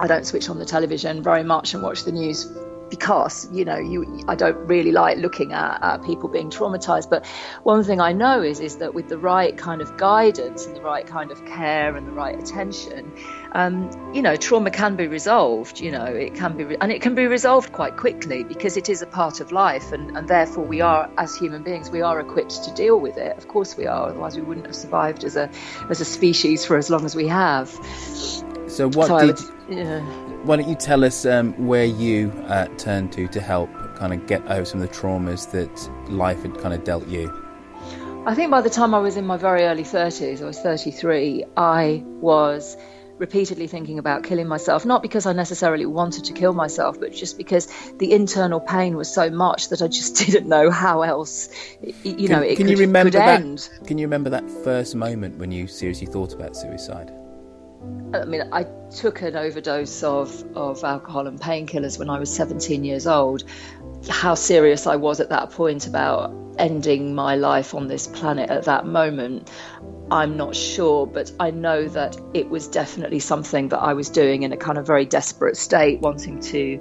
I 0.00 0.06
don't 0.06 0.26
switch 0.26 0.48
on 0.48 0.58
the 0.58 0.66
television 0.66 1.22
very 1.22 1.42
much 1.42 1.74
and 1.74 1.82
watch 1.82 2.04
the 2.04 2.12
news 2.12 2.50
because 2.88 3.48
you 3.52 3.64
know 3.64 3.76
you 3.76 4.24
I 4.28 4.34
don't 4.34 4.56
really 4.66 4.92
like 4.92 5.18
looking 5.18 5.52
at, 5.52 5.82
at 5.82 6.04
people 6.04 6.28
being 6.28 6.50
traumatized 6.50 7.10
but 7.10 7.26
one 7.64 7.82
thing 7.84 8.00
I 8.00 8.12
know 8.12 8.42
is 8.42 8.60
is 8.60 8.76
that 8.78 8.94
with 8.94 9.08
the 9.08 9.18
right 9.18 9.56
kind 9.56 9.80
of 9.82 9.96
guidance 9.96 10.66
and 10.66 10.76
the 10.76 10.80
right 10.82 11.06
kind 11.06 11.30
of 11.30 11.44
care 11.46 11.96
and 11.96 12.06
the 12.06 12.12
right 12.12 12.38
attention 12.38 13.12
um, 13.52 13.90
you 14.14 14.22
know 14.22 14.36
trauma 14.36 14.70
can 14.70 14.96
be 14.96 15.06
resolved 15.06 15.80
you 15.80 15.90
know 15.90 16.04
it 16.04 16.34
can 16.34 16.56
be 16.56 16.64
re- 16.64 16.76
and 16.80 16.92
it 16.92 17.02
can 17.02 17.14
be 17.14 17.26
resolved 17.26 17.72
quite 17.72 17.96
quickly 17.96 18.44
because 18.44 18.76
it 18.76 18.88
is 18.88 19.02
a 19.02 19.06
part 19.06 19.40
of 19.40 19.50
life 19.52 19.92
and, 19.92 20.16
and 20.16 20.28
therefore 20.28 20.64
we 20.64 20.80
are 20.80 21.10
as 21.18 21.34
human 21.36 21.62
beings 21.62 21.90
we 21.90 22.02
are 22.02 22.20
equipped 22.20 22.62
to 22.64 22.72
deal 22.74 23.00
with 23.00 23.16
it 23.16 23.36
of 23.36 23.48
course 23.48 23.76
we 23.76 23.86
are 23.86 24.08
otherwise 24.10 24.36
we 24.36 24.42
wouldn't 24.42 24.66
have 24.66 24.76
survived 24.76 25.24
as 25.24 25.36
a 25.36 25.50
as 25.90 26.00
a 26.00 26.04
species 26.04 26.64
for 26.64 26.76
as 26.76 26.88
long 26.90 27.04
as 27.04 27.16
we 27.16 27.26
have 27.28 27.68
So 28.68 28.88
what 28.90 29.06
so 29.08 29.18
did? 29.18 29.28
would- 29.40 29.76
yeah. 29.78 30.25
Why 30.44 30.56
don't 30.56 30.68
you 30.68 30.74
tell 30.76 31.04
us 31.04 31.26
um, 31.26 31.52
where 31.66 31.84
you 31.84 32.30
uh, 32.46 32.66
turned 32.76 33.12
to 33.12 33.26
to 33.28 33.40
help 33.40 33.70
kind 33.96 34.12
of 34.12 34.26
get 34.26 34.46
over 34.46 34.64
some 34.64 34.80
of 34.80 34.88
the 34.88 34.94
traumas 34.94 35.50
that 35.50 36.10
life 36.10 36.42
had 36.42 36.58
kind 36.58 36.72
of 36.72 36.84
dealt 36.84 37.06
you? 37.08 37.32
I 38.26 38.34
think 38.34 38.50
by 38.50 38.60
the 38.60 38.70
time 38.70 38.94
I 38.94 38.98
was 38.98 39.16
in 39.16 39.26
my 39.26 39.36
very 39.36 39.62
early 39.62 39.84
30s, 39.84 40.42
I 40.42 40.44
was 40.44 40.58
33, 40.58 41.44
I 41.56 42.02
was 42.04 42.76
repeatedly 43.18 43.66
thinking 43.66 43.98
about 43.98 44.24
killing 44.24 44.46
myself, 44.46 44.84
not 44.84 45.00
because 45.02 45.26
I 45.26 45.32
necessarily 45.32 45.86
wanted 45.86 46.24
to 46.24 46.32
kill 46.32 46.52
myself, 46.52 46.98
but 47.00 47.12
just 47.12 47.38
because 47.38 47.68
the 47.98 48.12
internal 48.12 48.60
pain 48.60 48.96
was 48.96 49.12
so 49.12 49.30
much 49.30 49.68
that 49.68 49.80
I 49.80 49.88
just 49.88 50.16
didn't 50.26 50.48
know 50.48 50.70
how 50.70 51.02
else, 51.02 51.48
you 52.02 52.28
know, 52.28 52.40
it 52.42 52.56
can 52.56 52.66
could, 52.66 52.70
you 52.70 52.86
remember 52.86 53.10
could 53.10 53.20
that? 53.20 53.40
end. 53.40 53.68
Can 53.86 53.98
you 53.98 54.06
remember 54.06 54.30
that 54.30 54.48
first 54.64 54.94
moment 54.94 55.38
when 55.38 55.50
you 55.50 55.66
seriously 55.66 56.06
thought 56.06 56.34
about 56.34 56.56
suicide? 56.56 57.12
I 58.14 58.24
mean, 58.24 58.48
I 58.52 58.66
took 58.90 59.22
an 59.22 59.36
overdose 59.36 60.02
of, 60.02 60.44
of 60.56 60.82
alcohol 60.84 61.26
and 61.26 61.40
painkillers 61.40 61.98
when 61.98 62.08
I 62.08 62.18
was 62.18 62.34
17 62.34 62.84
years 62.84 63.06
old. 63.06 63.44
How 64.08 64.34
serious 64.34 64.86
I 64.86 64.96
was 64.96 65.20
at 65.20 65.30
that 65.30 65.50
point 65.50 65.86
about 65.86 66.34
ending 66.58 67.14
my 67.14 67.36
life 67.36 67.74
on 67.74 67.88
this 67.88 68.06
planet 68.06 68.50
at 68.50 68.64
that 68.64 68.86
moment, 68.86 69.50
I'm 70.10 70.36
not 70.36 70.54
sure, 70.54 71.06
but 71.06 71.32
I 71.40 71.50
know 71.50 71.88
that 71.88 72.16
it 72.32 72.48
was 72.48 72.68
definitely 72.68 73.18
something 73.18 73.68
that 73.70 73.78
I 73.78 73.94
was 73.94 74.08
doing 74.08 74.44
in 74.44 74.52
a 74.52 74.56
kind 74.56 74.78
of 74.78 74.86
very 74.86 75.04
desperate 75.04 75.56
state, 75.56 76.00
wanting 76.00 76.40
to 76.40 76.80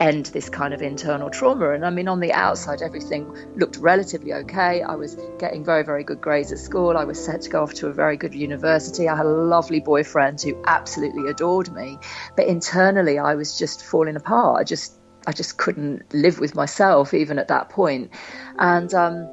end 0.00 0.26
this 0.26 0.48
kind 0.48 0.72
of 0.72 0.82
internal 0.82 1.30
trauma. 1.30 1.70
And 1.70 1.84
I 1.84 1.90
mean, 1.90 2.08
on 2.08 2.20
the 2.20 2.32
outside, 2.32 2.82
everything 2.82 3.26
looked 3.56 3.76
relatively 3.78 4.32
okay. 4.32 4.82
I 4.82 4.94
was 4.94 5.16
getting 5.38 5.64
very, 5.64 5.84
very 5.84 6.04
good 6.04 6.20
grades 6.20 6.52
at 6.52 6.58
school. 6.58 6.96
I 6.96 7.04
was 7.04 7.22
set 7.22 7.42
to 7.42 7.50
go 7.50 7.62
off 7.62 7.74
to 7.74 7.88
a 7.88 7.92
very 7.92 8.16
good 8.16 8.34
university. 8.34 9.08
I 9.08 9.16
had 9.16 9.26
a 9.26 9.30
lovely 9.30 9.80
boyfriend 9.80 10.40
who 10.40 10.62
absolutely 10.66 11.28
adored 11.28 11.72
me. 11.72 11.98
But 12.36 12.46
internally, 12.46 13.18
I 13.18 13.34
was 13.34 13.58
just 13.58 13.84
falling 13.84 14.16
apart. 14.16 14.60
I 14.60 14.64
just, 14.64 14.94
I 15.26 15.32
just 15.32 15.56
couldn't 15.58 16.14
live 16.14 16.38
with 16.38 16.54
myself, 16.54 17.12
even 17.12 17.38
at 17.38 17.48
that 17.48 17.70
point. 17.70 18.12
And, 18.58 18.92
um, 18.94 19.28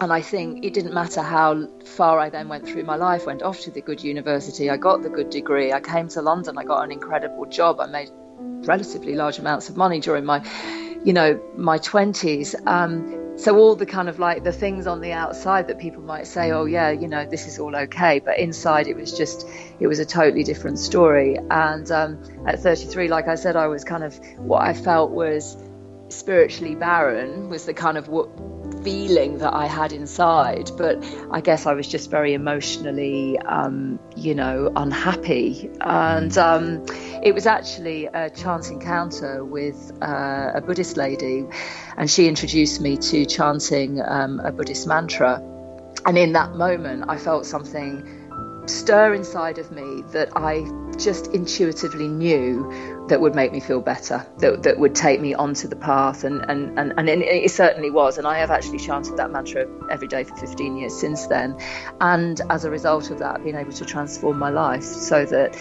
and 0.00 0.12
I 0.12 0.20
think 0.20 0.64
it 0.64 0.74
didn't 0.74 0.92
matter 0.92 1.22
how 1.22 1.68
far 1.84 2.18
I 2.18 2.28
then 2.28 2.48
went 2.48 2.66
through 2.68 2.84
my 2.84 2.96
life, 2.96 3.24
went 3.26 3.42
off 3.42 3.60
to 3.60 3.70
the 3.70 3.80
good 3.80 4.04
university, 4.04 4.68
I 4.68 4.76
got 4.76 5.02
the 5.02 5.08
good 5.08 5.30
degree, 5.30 5.72
I 5.72 5.80
came 5.80 6.08
to 6.08 6.20
London, 6.20 6.58
I 6.58 6.64
got 6.64 6.82
an 6.82 6.92
incredible 6.92 7.46
job, 7.46 7.80
I 7.80 7.86
made 7.86 8.10
relatively 8.38 9.14
large 9.14 9.38
amounts 9.38 9.68
of 9.68 9.76
money 9.76 10.00
during 10.00 10.24
my, 10.24 10.44
you 11.04 11.12
know, 11.12 11.40
my 11.56 11.78
20s. 11.78 12.54
Um, 12.66 13.38
so 13.38 13.56
all 13.58 13.76
the 13.76 13.84
kind 13.84 14.08
of 14.08 14.18
like 14.18 14.44
the 14.44 14.52
things 14.52 14.86
on 14.86 15.00
the 15.00 15.12
outside 15.12 15.68
that 15.68 15.78
people 15.78 16.02
might 16.02 16.26
say, 16.26 16.52
oh 16.52 16.64
yeah, 16.64 16.90
you 16.90 17.06
know, 17.06 17.26
this 17.26 17.46
is 17.46 17.58
all 17.58 17.76
okay, 17.76 18.18
but 18.18 18.38
inside 18.38 18.86
it 18.86 18.96
was 18.96 19.16
just, 19.16 19.46
it 19.78 19.86
was 19.86 19.98
a 19.98 20.06
totally 20.06 20.42
different 20.42 20.78
story. 20.78 21.38
And 21.50 21.90
um, 21.90 22.22
at 22.46 22.60
33, 22.60 23.08
like 23.08 23.28
I 23.28 23.34
said, 23.34 23.54
I 23.54 23.66
was 23.66 23.84
kind 23.84 24.04
of 24.04 24.18
what 24.38 24.62
I 24.62 24.72
felt 24.72 25.10
was 25.10 25.56
spiritually 26.08 26.74
barren 26.74 27.48
was 27.48 27.66
the 27.66 27.74
kind 27.74 27.98
of 27.98 28.06
w- 28.06 28.30
feeling 28.86 29.38
that 29.38 29.52
I 29.52 29.66
had 29.66 29.92
inside. 29.92 30.70
But 30.78 31.04
I 31.32 31.40
guess 31.40 31.66
I 31.66 31.72
was 31.74 31.88
just 31.88 32.08
very 32.08 32.34
emotionally, 32.34 33.36
um, 33.40 33.98
you 34.14 34.32
know, 34.32 34.70
unhappy. 34.76 35.68
And 35.80 36.38
um, 36.38 36.86
it 37.20 37.34
was 37.34 37.46
actually 37.46 38.06
a 38.06 38.30
chance 38.30 38.70
encounter 38.70 39.44
with 39.44 39.90
uh, 40.00 40.52
a 40.54 40.60
Buddhist 40.60 40.96
lady, 40.96 41.44
and 41.96 42.08
she 42.08 42.28
introduced 42.28 42.80
me 42.80 42.96
to 43.10 43.26
chanting 43.26 44.00
um, 44.00 44.38
a 44.38 44.52
Buddhist 44.52 44.86
mantra. 44.86 45.42
And 46.06 46.16
in 46.16 46.34
that 46.34 46.54
moment, 46.54 47.06
I 47.08 47.18
felt 47.18 47.44
something 47.44 48.15
stir 48.66 49.14
inside 49.14 49.58
of 49.58 49.70
me 49.70 50.02
that 50.12 50.30
I 50.36 50.64
just 50.98 51.28
intuitively 51.28 52.08
knew 52.08 53.04
that 53.08 53.20
would 53.20 53.34
make 53.34 53.52
me 53.52 53.60
feel 53.60 53.80
better, 53.80 54.26
that, 54.38 54.62
that 54.62 54.78
would 54.78 54.94
take 54.94 55.20
me 55.20 55.34
onto 55.34 55.68
the 55.68 55.76
path. 55.76 56.24
And, 56.24 56.42
and, 56.48 56.78
and, 56.78 56.92
and 56.98 57.08
it 57.08 57.50
certainly 57.50 57.90
was. 57.90 58.18
And 58.18 58.26
I 58.26 58.38
have 58.38 58.50
actually 58.50 58.78
chanted 58.78 59.16
that 59.16 59.30
mantra 59.30 59.66
every 59.90 60.08
day 60.08 60.24
for 60.24 60.36
15 60.36 60.76
years 60.76 60.98
since 60.98 61.26
then. 61.26 61.58
And 62.00 62.40
as 62.50 62.64
a 62.64 62.70
result 62.70 63.10
of 63.10 63.18
that, 63.18 63.42
been 63.44 63.56
able 63.56 63.72
to 63.72 63.84
transform 63.84 64.38
my 64.38 64.50
life 64.50 64.82
so 64.82 65.24
that, 65.26 65.56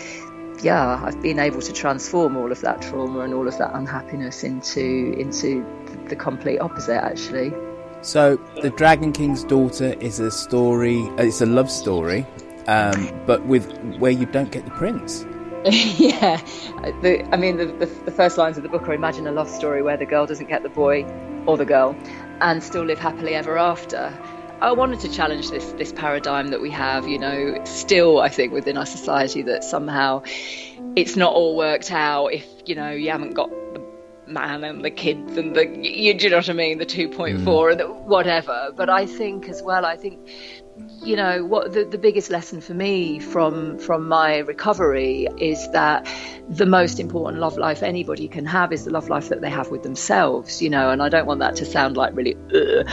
yeah, 0.63 1.01
I've 1.03 1.21
been 1.21 1.39
able 1.39 1.61
to 1.61 1.73
transform 1.73 2.37
all 2.37 2.51
of 2.51 2.61
that 2.61 2.81
trauma 2.81 3.19
and 3.21 3.33
all 3.33 3.47
of 3.47 3.57
that 3.57 3.75
unhappiness 3.75 4.43
into, 4.43 5.13
into 5.17 5.65
the 6.07 6.15
complete 6.15 6.59
opposite, 6.59 7.03
actually. 7.03 7.53
So, 8.01 8.37
The 8.61 8.69
Dragon 8.69 9.11
King's 9.11 9.43
Daughter 9.43 9.95
is 9.99 10.19
a 10.19 10.29
story, 10.29 11.01
uh, 11.17 11.23
it's 11.23 11.41
a 11.41 11.45
love 11.47 11.71
story, 11.71 12.25
um, 12.67 13.23
but 13.25 13.45
with 13.45 13.71
where 13.97 14.12
you 14.12 14.25
don't 14.25 14.51
get 14.51 14.65
the 14.65 14.71
prince. 14.71 15.25
yeah, 15.65 16.38
the, 17.01 17.28
I 17.32 17.38
mean, 17.38 17.58
the, 17.58 17.65
the, 17.65 17.86
the 17.88 18.12
first 18.12 18.38
lines 18.38 18.58
of 18.58 18.63
the 18.63 18.69
book 18.69 18.88
are 18.88 18.93
imagine 18.93 19.25
a 19.25 19.32
love 19.32 19.49
story 19.49 19.82
where 19.82 19.97
the 19.97 20.06
girl 20.06 20.28
doesn't 20.28 20.47
get 20.47 20.62
the 20.62 20.69
boy 20.69 21.04
or 21.47 21.58
the 21.58 21.65
girl 21.65 21.95
and 22.41 22.62
still 22.62 22.84
live 22.84 22.99
happily 22.99 23.34
ever 23.34 23.58
after. 23.58 24.13
I 24.62 24.71
wanted 24.71 24.99
to 25.01 25.12
challenge 25.12 25.49
this 25.49 25.71
this 25.73 25.91
paradigm 25.91 26.49
that 26.49 26.62
we 26.62 26.71
have, 26.71 27.08
you 27.08 27.19
know, 27.19 27.62
still 27.65 28.19
I 28.19 28.30
think 28.30 28.54
within 28.54 28.78
our 28.78 28.86
society 28.86 29.41
that 29.43 29.63
somehow 29.63 30.23
it's 30.95 31.15
not 31.15 31.34
all 31.34 31.58
worked 31.58 31.91
out 31.91 32.28
if 32.28 32.47
you 32.65 32.75
know 32.75 32.91
you 32.91 33.10
haven't 33.12 33.34
got 33.34 33.49
the 33.49 33.84
man 34.28 34.63
and 34.63 34.84
the 34.84 34.91
kids 34.91 35.36
and 35.36 35.56
the 35.56 35.67
you, 35.67 36.13
do 36.13 36.25
you 36.25 36.30
know 36.30 36.38
what 36.38 36.49
I 36.49 36.54
mean, 36.54 36.78
the 36.78 36.86
two 36.86 37.10
point 37.10 37.41
four 37.41 37.71
and 37.71 37.80
the, 37.80 37.88
whatever. 37.88 38.71
But 38.75 38.89
I 38.89 39.06
think 39.06 39.49
as 39.49 39.62
well, 39.62 39.86
I 39.86 39.97
think 39.97 40.30
you 41.05 41.15
know 41.15 41.45
what 41.45 41.71
the, 41.71 41.85
the 41.85 41.97
biggest 41.97 42.29
lesson 42.31 42.59
for 42.59 42.73
me 42.73 43.19
from 43.19 43.77
from 43.77 44.07
my 44.07 44.39
recovery 44.39 45.27
is 45.37 45.69
that 45.71 46.07
the 46.49 46.65
most 46.65 46.99
important 46.99 47.39
love 47.39 47.57
life 47.57 47.83
anybody 47.83 48.27
can 48.27 48.45
have 48.45 48.73
is 48.73 48.85
the 48.85 48.91
love 48.91 49.07
life 49.07 49.29
that 49.29 49.41
they 49.41 49.49
have 49.49 49.69
with 49.69 49.83
themselves 49.83 50.61
you 50.61 50.69
know 50.69 50.89
and 50.89 51.03
i 51.03 51.09
don't 51.09 51.27
want 51.27 51.39
that 51.39 51.55
to 51.55 51.65
sound 51.65 51.95
like 51.95 52.15
really 52.15 52.35
Ugh. 52.53 52.87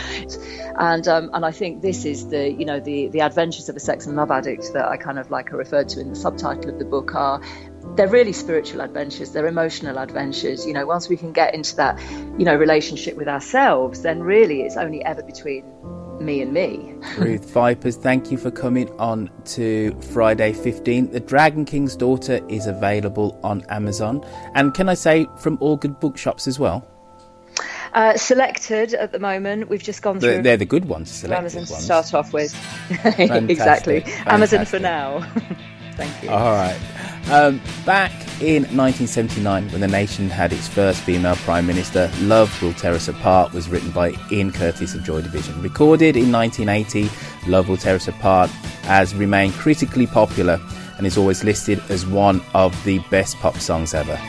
and 0.79 1.09
um, 1.09 1.31
and 1.33 1.45
i 1.45 1.51
think 1.51 1.81
this 1.81 2.05
is 2.05 2.29
the 2.29 2.53
you 2.53 2.65
know 2.65 2.81
the 2.81 3.09
the 3.09 3.21
adventures 3.21 3.69
of 3.69 3.77
a 3.77 3.81
sex 3.81 4.07
and 4.07 4.17
love 4.17 4.31
addict 4.31 4.73
that 4.75 4.87
i 4.87 4.97
kind 4.97 5.19
of 5.19 5.31
like 5.31 5.53
are 5.53 5.57
referred 5.57 5.89
to 5.91 6.01
in 6.01 6.11
the 6.11 6.17
subtitle 6.17 6.71
of 6.71 6.79
the 6.79 6.85
book 6.85 7.15
are 7.15 7.41
they're 7.97 8.09
really 8.09 8.33
spiritual 8.33 8.83
adventures 8.83 9.33
they're 9.33 9.47
emotional 9.47 9.99
adventures 9.99 10.67
you 10.67 10.73
know 10.73 10.87
once 10.87 11.09
we 11.09 11.17
can 11.17 11.33
get 11.33 11.55
into 11.55 11.77
that 11.77 11.99
you 12.39 12.45
know 12.45 12.57
relationship 12.57 13.17
with 13.17 13.29
ourselves 13.29 14.03
then 14.03 14.23
really 14.23 14.63
it's 14.63 14.77
only 14.77 15.03
ever 15.05 15.23
between 15.23 15.65
me 16.25 16.43
and 16.43 16.53
me 16.53 16.95
Ruth 17.19 17.51
Vipers, 17.51 17.97
thank 17.97 18.31
you 18.31 18.39
for 18.39 18.51
coming 18.51 18.89
on 18.99 19.31
to 19.45 19.93
Friday 20.13 20.53
15. 20.53 21.11
The 21.11 21.21
Dragon 21.21 21.65
King's 21.65 21.97
Daughter 21.97 22.41
is 22.49 22.67
available 22.67 23.39
on 23.43 23.65
Amazon. 23.69 24.25
And 24.55 24.73
can 24.73 24.89
I 24.89 24.95
say 24.95 25.27
from 25.39 25.59
all 25.61 25.77
good 25.77 25.99
bookshops 26.01 26.47
as 26.47 26.59
well? 26.59 26.87
Uh, 27.93 28.17
selected 28.17 28.95
at 28.95 29.13
the 29.13 29.19
moment. 29.19 29.69
We've 29.69 29.83
just 29.83 30.01
gone 30.01 30.19
through 30.19 30.43
they're 30.43 30.57
the 30.57 30.65
good 30.65 30.87
ones, 30.87 31.11
selected 31.11 31.41
Amazon 31.41 31.65
to 31.67 31.73
ones. 31.73 31.85
start 31.85 32.15
off 32.15 32.33
with. 32.33 32.55
exactly. 33.19 34.03
Amazon 34.27 34.65
for 34.65 34.79
now. 34.79 35.21
Thank 35.93 36.23
you. 36.23 36.31
All 36.31 36.53
right. 36.53 36.81
Um, 37.31 37.61
back 37.85 38.13
in 38.43 38.63
1979, 38.77 39.71
when 39.71 39.81
the 39.81 39.87
nation 39.87 40.29
had 40.29 40.53
its 40.53 40.67
first 40.67 41.01
female 41.03 41.37
prime 41.37 41.65
minister, 41.65 42.11
Love 42.23 42.61
Will 42.61 42.73
Tear 42.75 42.93
Us 42.95 43.07
Apart 43.07 43.53
was 43.53 43.69
written 43.69 43.93
by 43.93 44.15
Ian 44.33 44.51
Curtis 44.51 44.95
of 44.95 45.05
Joy 45.05 45.23
Division. 45.23 45.63
Recorded 45.63 46.17
in 46.17 46.33
1980, 46.33 47.09
Love 47.49 47.69
Will 47.69 47.77
Tear 47.77 47.95
Us 47.95 48.09
Apart 48.09 48.51
has 48.83 49.15
remained 49.15 49.55
critically 49.55 50.09
popular 50.09 50.61
and 50.99 51.07
is 51.07 51.17
always 51.17 51.45
listed 51.45 51.81
as 51.89 52.05
one 52.05 52.43
of 52.55 52.73
the 52.85 52.99
best 53.11 53.37
pop 53.37 53.57
songs 53.59 53.95
ever. 53.95 54.21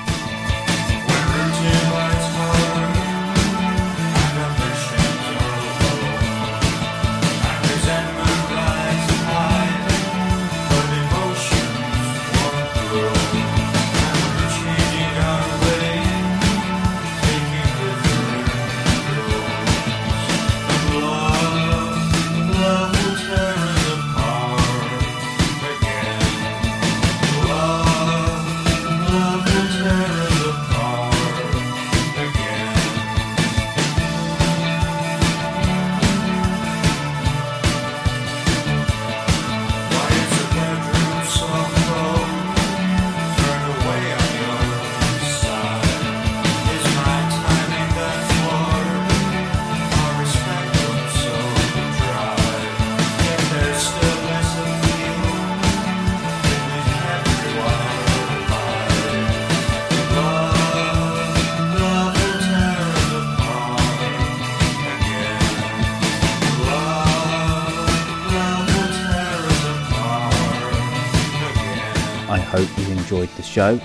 Enjoyed 73.24 73.38
the 73.38 73.44
show. 73.44 73.80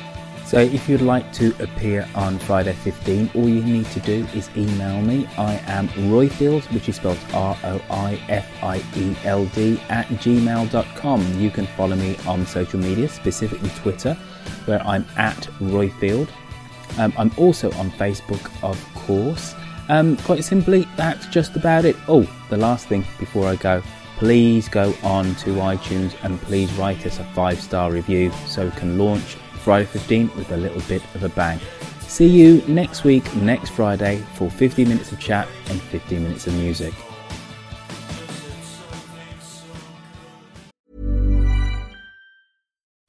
So 0.44 0.58
if 0.58 0.88
you'd 0.88 1.02
like 1.02 1.30
to 1.34 1.54
appear 1.62 2.08
on 2.14 2.38
Friday 2.38 2.72
15, 2.72 3.32
all 3.34 3.46
you 3.48 3.62
need 3.62 3.84
to 3.86 4.00
do 4.00 4.26
is 4.34 4.48
email 4.56 5.02
me. 5.02 5.28
I 5.36 5.60
am 5.66 5.88
Roifield, 5.88 6.62
which 6.72 6.88
is 6.88 6.96
spelled 6.96 7.18
R-O-I-F-I-E-L-D 7.34 7.80
at 9.90 10.06
gmail.com. 10.06 11.38
You 11.38 11.50
can 11.50 11.66
follow 11.66 11.96
me 11.96 12.16
on 12.26 12.46
social 12.46 12.80
media, 12.80 13.10
specifically 13.10 13.68
Twitter, 13.76 14.14
where 14.64 14.80
I'm 14.86 15.04
at 15.18 15.36
Roifield. 15.60 16.30
Um, 16.96 17.12
I'm 17.18 17.30
also 17.36 17.70
on 17.72 17.90
Facebook, 17.90 18.50
of 18.62 18.82
course. 18.94 19.54
Um, 19.90 20.16
quite 20.18 20.44
simply, 20.44 20.88
that's 20.96 21.26
just 21.26 21.56
about 21.56 21.84
it. 21.84 21.96
Oh, 22.08 22.26
the 22.48 22.56
last 22.56 22.88
thing 22.88 23.04
before 23.18 23.46
I 23.46 23.56
go, 23.56 23.82
please 24.18 24.68
go 24.68 24.92
on 25.04 25.32
to 25.36 25.54
iTunes 25.54 26.12
and 26.24 26.40
please 26.42 26.72
write 26.74 27.06
us 27.06 27.20
a 27.20 27.24
five 27.24 27.60
star 27.60 27.92
review 27.92 28.32
so 28.46 28.64
we 28.64 28.70
can 28.72 28.98
launch 28.98 29.36
Friday 29.62 29.86
15 29.86 30.34
with 30.36 30.50
a 30.50 30.56
little 30.56 30.82
bit 30.82 31.02
of 31.14 31.22
a 31.22 31.28
bang. 31.28 31.60
See 32.00 32.26
you 32.26 32.62
next 32.66 33.04
week, 33.04 33.32
next 33.36 33.70
Friday, 33.70 34.16
for 34.34 34.50
15 34.50 34.88
minutes 34.88 35.12
of 35.12 35.20
chat 35.20 35.46
and 35.68 35.80
15 35.80 36.22
minutes 36.22 36.46
of 36.46 36.54
music. 36.54 36.94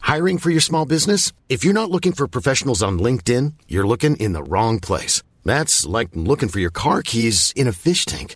Hiring 0.02 0.38
for 0.38 0.50
your 0.50 0.62
small 0.62 0.86
business? 0.86 1.32
If 1.50 1.64
you're 1.64 1.74
not 1.74 1.90
looking 1.90 2.14
for 2.14 2.28
professionals 2.28 2.84
on 2.84 3.00
LinkedIn, 3.00 3.54
you're 3.68 3.88
looking 3.88 4.16
in 4.18 4.34
the 4.34 4.44
wrong 4.44 4.80
place. 4.80 5.24
That's 5.46 5.86
like 5.86 6.10
looking 6.14 6.50
for 6.50 6.60
your 6.60 6.72
car 6.72 7.02
keys 7.02 7.54
in 7.56 7.68
a 7.68 7.72
fish 7.72 8.06
tank. 8.06 8.36